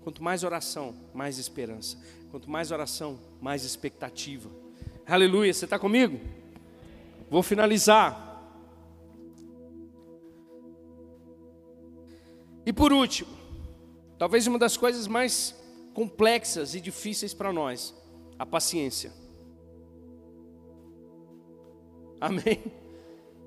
Quanto 0.03 0.23
mais 0.23 0.43
oração, 0.43 0.95
mais 1.13 1.38
esperança. 1.38 1.97
Quanto 2.31 2.49
mais 2.49 2.71
oração, 2.71 3.19
mais 3.39 3.63
expectativa. 3.63 4.49
Aleluia, 5.05 5.53
você 5.53 5.65
está 5.65 5.77
comigo? 5.77 6.19
Vou 7.29 7.43
finalizar. 7.43 8.29
E 12.65 12.71
por 12.71 12.93
último, 12.93 13.31
talvez 14.17 14.47
uma 14.47 14.57
das 14.57 14.77
coisas 14.77 15.07
mais 15.07 15.55
complexas 15.93 16.73
e 16.75 16.81
difíceis 16.81 17.34
para 17.34 17.51
nós, 17.51 17.93
a 18.39 18.45
paciência. 18.45 19.12
Amém? 22.21 22.63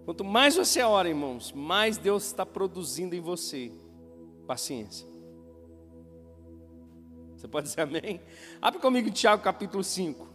Quanto 0.05 0.25
mais 0.25 0.57
você 0.57 0.83
ora, 0.83 1.09
irmãos, 1.09 1.53
mais 1.53 1.97
Deus 1.97 2.27
está 2.27 2.45
produzindo 2.45 3.15
em 3.15 3.21
você 3.21 3.73
paciência. 4.47 5.07
Você 7.37 7.49
pode 7.49 7.69
dizer 7.69 7.83
amém? 7.83 8.21
Abre 8.61 8.81
comigo 8.81 9.11
Tiago 9.11 9.43
capítulo 9.43 9.85
5. 9.85 10.29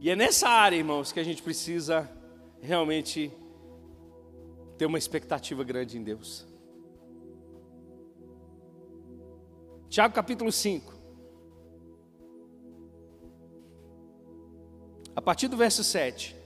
E 0.00 0.10
é 0.10 0.14
nessa 0.14 0.48
área, 0.48 0.76
irmãos, 0.76 1.10
que 1.10 1.18
a 1.18 1.24
gente 1.24 1.42
precisa 1.42 2.08
realmente 2.60 3.32
ter 4.76 4.86
uma 4.86 4.98
expectativa 4.98 5.64
grande 5.64 5.98
em 5.98 6.02
Deus. 6.02 6.46
Tiago 9.88 10.14
capítulo 10.14 10.52
5. 10.52 10.97
A 15.18 15.20
partir 15.20 15.48
do 15.48 15.56
verso 15.56 15.82
7. 15.82 16.36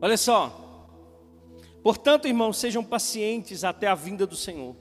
Olha 0.00 0.16
só. 0.16 0.90
Portanto, 1.80 2.26
irmãos, 2.26 2.58
sejam 2.58 2.82
pacientes 2.82 3.62
até 3.62 3.86
a 3.86 3.94
vinda 3.94 4.26
do 4.26 4.34
Senhor. 4.34 4.74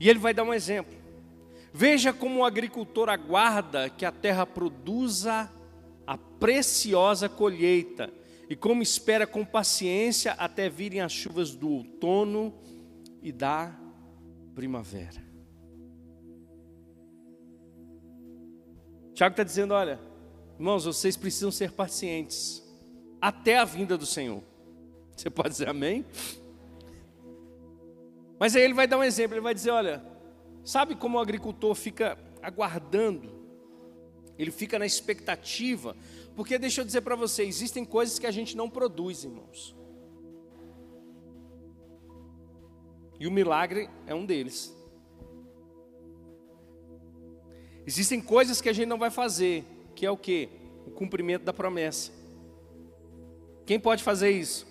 E 0.00 0.10
ele 0.10 0.18
vai 0.18 0.34
dar 0.34 0.42
um 0.42 0.52
exemplo. 0.52 0.92
Veja 1.72 2.12
como 2.12 2.40
o 2.40 2.44
agricultor 2.44 3.08
aguarda 3.08 3.88
que 3.88 4.04
a 4.04 4.10
terra 4.10 4.44
produza 4.44 5.48
a 6.04 6.18
preciosa 6.18 7.28
colheita 7.28 8.12
e 8.50 8.56
como 8.56 8.82
espera 8.82 9.24
com 9.24 9.44
paciência 9.44 10.32
até 10.32 10.68
virem 10.68 11.00
as 11.00 11.12
chuvas 11.12 11.54
do 11.54 11.70
outono 11.70 12.52
e 13.22 13.30
da 13.30 13.72
primavera. 14.52 15.25
Tiago 19.16 19.32
está 19.32 19.42
dizendo: 19.42 19.72
olha, 19.72 19.98
irmãos, 20.58 20.84
vocês 20.84 21.16
precisam 21.16 21.50
ser 21.50 21.72
pacientes 21.72 22.62
até 23.18 23.56
a 23.56 23.64
vinda 23.64 23.96
do 23.96 24.04
Senhor. 24.04 24.42
Você 25.16 25.30
pode 25.30 25.48
dizer 25.48 25.70
amém? 25.70 26.04
Mas 28.38 28.54
aí 28.54 28.62
ele 28.62 28.74
vai 28.74 28.86
dar 28.86 28.98
um 28.98 29.02
exemplo, 29.02 29.34
ele 29.34 29.40
vai 29.40 29.54
dizer, 29.54 29.70
olha, 29.70 30.04
sabe 30.62 30.94
como 30.94 31.16
o 31.16 31.20
agricultor 31.20 31.74
fica 31.74 32.18
aguardando? 32.42 33.34
Ele 34.38 34.50
fica 34.50 34.78
na 34.78 34.84
expectativa, 34.84 35.96
porque 36.34 36.58
deixa 36.58 36.82
eu 36.82 36.84
dizer 36.84 37.00
para 37.00 37.16
você, 37.16 37.42
existem 37.44 37.86
coisas 37.86 38.18
que 38.18 38.26
a 38.26 38.30
gente 38.30 38.54
não 38.54 38.68
produz, 38.68 39.24
irmãos. 39.24 39.74
E 43.18 43.26
o 43.26 43.30
milagre 43.30 43.88
é 44.06 44.14
um 44.14 44.26
deles. 44.26 44.75
Existem 47.86 48.20
coisas 48.20 48.60
que 48.60 48.68
a 48.68 48.72
gente 48.72 48.88
não 48.88 48.98
vai 48.98 49.10
fazer, 49.10 49.64
que 49.94 50.04
é 50.04 50.10
o 50.10 50.16
que? 50.16 50.48
O 50.86 50.90
cumprimento 50.90 51.44
da 51.44 51.52
promessa. 51.52 52.10
Quem 53.64 53.78
pode 53.78 54.02
fazer 54.02 54.30
isso? 54.30 54.66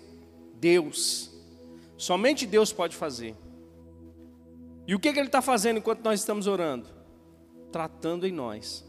Deus. 0.54 1.30
Somente 1.96 2.46
Deus 2.46 2.72
pode 2.72 2.94
fazer. 2.94 3.34
E 4.86 4.94
o 4.94 5.00
que, 5.00 5.12
que 5.12 5.18
Ele 5.18 5.28
está 5.28 5.42
fazendo 5.42 5.78
enquanto 5.78 6.04
nós 6.04 6.20
estamos 6.20 6.46
orando? 6.46 6.88
Tratando 7.72 8.26
em 8.26 8.32
nós 8.32 8.84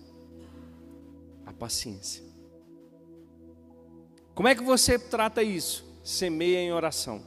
a 1.45 1.53
paciência. 1.53 2.23
Como 4.35 4.47
é 4.47 4.53
que 4.53 4.61
você 4.61 4.99
trata 4.99 5.41
isso? 5.41 5.83
Semeia 6.03 6.59
em 6.59 6.71
oração. 6.71 7.23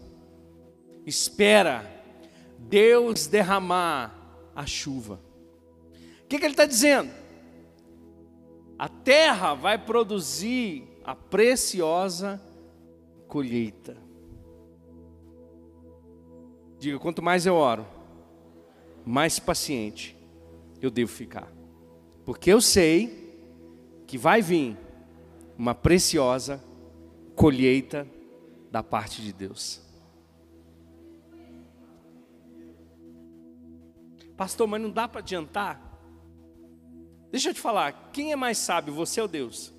Espera 1.05 1.85
Deus 2.59 3.27
derramar 3.27 4.15
a 4.55 4.67
chuva. 4.67 5.21
Que, 6.31 6.39
que 6.39 6.45
Ele 6.45 6.53
está 6.53 6.65
dizendo? 6.65 7.11
A 8.79 8.89
terra 8.89 9.53
vai 9.53 9.77
produzir 9.77 10.87
a 11.05 11.13
preciosa 11.13 12.41
colheita. 13.27 13.97
Diga, 16.79 17.01
quanto 17.01 17.21
mais 17.21 17.47
eu 17.47 17.57
oro, 17.57 17.85
mais 19.05 19.41
paciente 19.41 20.17
eu 20.81 20.89
devo 20.89 21.11
ficar. 21.11 21.53
Porque 22.25 22.49
eu 22.49 22.61
sei 22.61 23.37
que 24.07 24.17
vai 24.17 24.41
vir 24.41 24.79
uma 25.59 25.75
preciosa 25.75 26.63
colheita 27.35 28.07
da 28.71 28.85
parte 28.85 29.21
de 29.21 29.33
Deus. 29.33 29.83
Pastor, 34.37 34.69
mas 34.69 34.81
não 34.81 34.91
dá 34.91 35.09
para 35.09 35.19
adiantar? 35.19 35.90
Deixa 37.31 37.51
eu 37.51 37.55
te 37.55 37.61
falar, 37.61 38.11
quem 38.13 38.33
é 38.33 38.37
mais 38.37 38.59
sábio, 38.59 38.93
você 38.93 39.21
ou 39.21 39.29
Deus? 39.29 39.73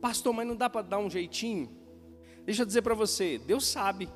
Pastor, 0.00 0.32
mas 0.32 0.46
não 0.46 0.54
dá 0.54 0.68
para 0.68 0.82
dar 0.82 0.98
um 0.98 1.08
jeitinho? 1.08 1.70
Deixa 2.44 2.62
eu 2.62 2.66
dizer 2.66 2.82
para 2.82 2.94
você, 2.94 3.38
Deus 3.38 3.66
sabe. 3.66 4.08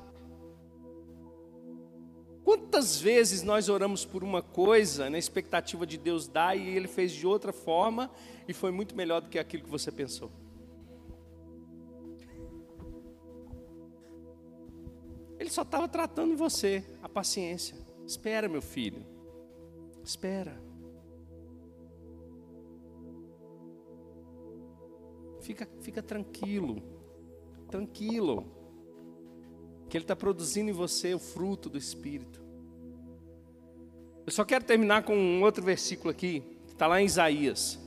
Quantas 2.43 2.99
vezes 2.99 3.41
nós 3.41 3.69
oramos 3.69 4.05
por 4.05 4.23
uma 4.23 4.41
coisa 4.41 5.09
na 5.09 5.17
expectativa 5.17 5.87
de 5.87 5.97
Deus 5.97 6.27
dar 6.27 6.55
e 6.57 6.67
Ele 6.67 6.87
fez 6.87 7.11
de 7.11 7.25
outra 7.25 7.53
forma 7.53 8.11
e 8.47 8.53
foi 8.53 8.71
muito 8.71 8.95
melhor 8.95 9.21
do 9.21 9.29
que 9.29 9.39
aquilo 9.39 9.63
que 9.63 9.69
você 9.69 9.91
pensou? 9.91 10.31
Ele 15.39 15.49
só 15.49 15.63
estava 15.63 15.87
tratando 15.87 16.37
você, 16.37 16.85
a 17.01 17.09
paciência. 17.09 17.77
Espera, 18.05 18.47
meu 18.47 18.61
filho. 18.61 19.12
Espera. 20.03 20.61
Fica, 25.41 25.67
fica 25.81 26.01
tranquilo 26.01 26.93
tranquilo, 27.73 28.45
que 29.89 29.97
Ele 29.97 30.03
está 30.03 30.15
produzindo 30.15 30.69
em 30.69 30.73
você 30.73 31.15
o 31.15 31.19
fruto 31.19 31.69
do 31.69 31.77
Espírito. 31.79 32.39
Eu 34.27 34.31
só 34.31 34.45
quero 34.45 34.63
terminar 34.63 35.03
com 35.03 35.15
um 35.15 35.41
outro 35.41 35.63
versículo 35.63 36.11
aqui, 36.11 36.41
que 36.67 36.73
está 36.73 36.85
lá 36.85 37.01
em 37.01 37.05
Isaías. 37.05 37.79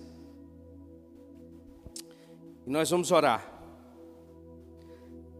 E 2.66 2.70
nós 2.70 2.90
vamos 2.90 3.12
orar. 3.12 3.48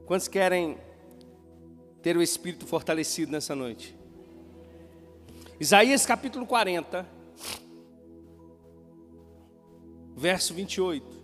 Quantos 0.06 0.28
querem 0.28 0.78
ter 2.00 2.16
o 2.16 2.22
Espírito 2.22 2.66
fortalecido 2.66 3.32
nessa 3.32 3.56
noite? 3.56 3.95
Isaías 5.58 6.04
capítulo 6.04 6.44
40, 6.44 7.08
verso 10.14 10.52
28. 10.52 11.16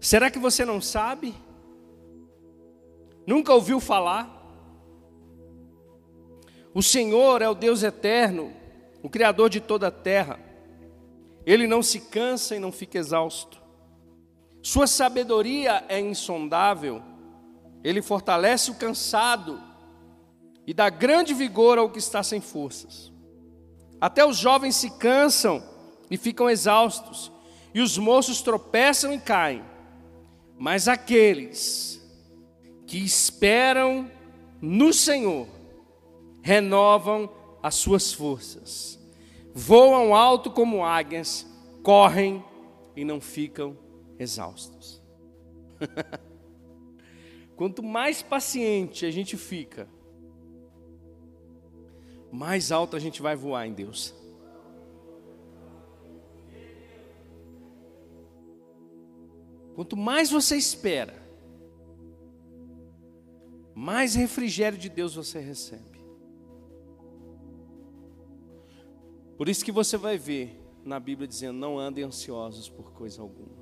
Será 0.00 0.28
que 0.28 0.40
você 0.40 0.64
não 0.64 0.80
sabe? 0.80 1.32
Nunca 3.24 3.54
ouviu 3.54 3.78
falar? 3.78 4.28
O 6.74 6.82
Senhor 6.82 7.42
é 7.42 7.48
o 7.48 7.54
Deus 7.54 7.84
eterno, 7.84 8.52
o 9.04 9.08
Criador 9.08 9.50
de 9.50 9.60
toda 9.60 9.86
a 9.86 9.92
terra. 9.92 10.40
Ele 11.46 11.68
não 11.68 11.80
se 11.80 12.00
cansa 12.00 12.56
e 12.56 12.58
não 12.58 12.72
fica 12.72 12.98
exausto. 12.98 13.62
Sua 14.60 14.88
sabedoria 14.88 15.84
é 15.88 16.00
insondável. 16.00 17.11
Ele 17.82 18.00
fortalece 18.00 18.70
o 18.70 18.74
cansado 18.74 19.60
e 20.66 20.72
dá 20.72 20.88
grande 20.88 21.34
vigor 21.34 21.78
ao 21.78 21.90
que 21.90 21.98
está 21.98 22.22
sem 22.22 22.40
forças. 22.40 23.12
Até 24.00 24.24
os 24.24 24.36
jovens 24.36 24.76
se 24.76 24.90
cansam 24.90 25.62
e 26.10 26.16
ficam 26.16 26.48
exaustos, 26.48 27.32
e 27.74 27.80
os 27.80 27.96
moços 27.96 28.42
tropeçam 28.42 29.12
e 29.12 29.18
caem. 29.18 29.64
Mas 30.58 30.88
aqueles 30.88 32.00
que 32.86 32.98
esperam 32.98 34.10
no 34.60 34.92
Senhor 34.92 35.48
renovam 36.42 37.30
as 37.62 37.76
suas 37.76 38.12
forças, 38.12 38.98
voam 39.54 40.14
alto 40.14 40.50
como 40.50 40.84
águias, 40.84 41.46
correm 41.82 42.44
e 42.94 43.04
não 43.04 43.20
ficam 43.20 43.76
exaustos. 44.18 45.00
Quanto 47.56 47.82
mais 47.82 48.22
paciente 48.22 49.04
a 49.06 49.10
gente 49.10 49.36
fica, 49.36 49.88
mais 52.30 52.72
alto 52.72 52.96
a 52.96 52.98
gente 52.98 53.20
vai 53.20 53.36
voar 53.36 53.66
em 53.66 53.72
Deus. 53.72 54.14
Quanto 59.74 59.96
mais 59.96 60.30
você 60.30 60.56
espera, 60.56 61.22
mais 63.74 64.14
refrigério 64.14 64.78
de 64.78 64.88
Deus 64.88 65.14
você 65.14 65.38
recebe. 65.38 66.00
Por 69.36 69.48
isso 69.48 69.64
que 69.64 69.72
você 69.72 69.96
vai 69.96 70.18
ver 70.18 70.60
na 70.84 71.00
Bíblia 71.00 71.26
dizendo: 71.26 71.58
não 71.58 71.78
andem 71.78 72.04
ansiosos 72.04 72.68
por 72.68 72.92
coisa 72.92 73.22
alguma. 73.22 73.61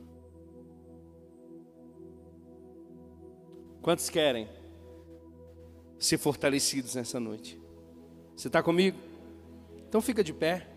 Quantos 3.83 4.11
querem 4.11 4.49
ser 5.99 6.19
fortalecidos 6.19 6.95
nessa 6.95 7.19
noite? 7.19 7.61
Você 8.37 8.49
está 8.49 8.63
comigo? 8.63 8.99
Então 9.89 10.01
fica 10.01 10.23
de 10.23 10.33
pé. 10.33 10.70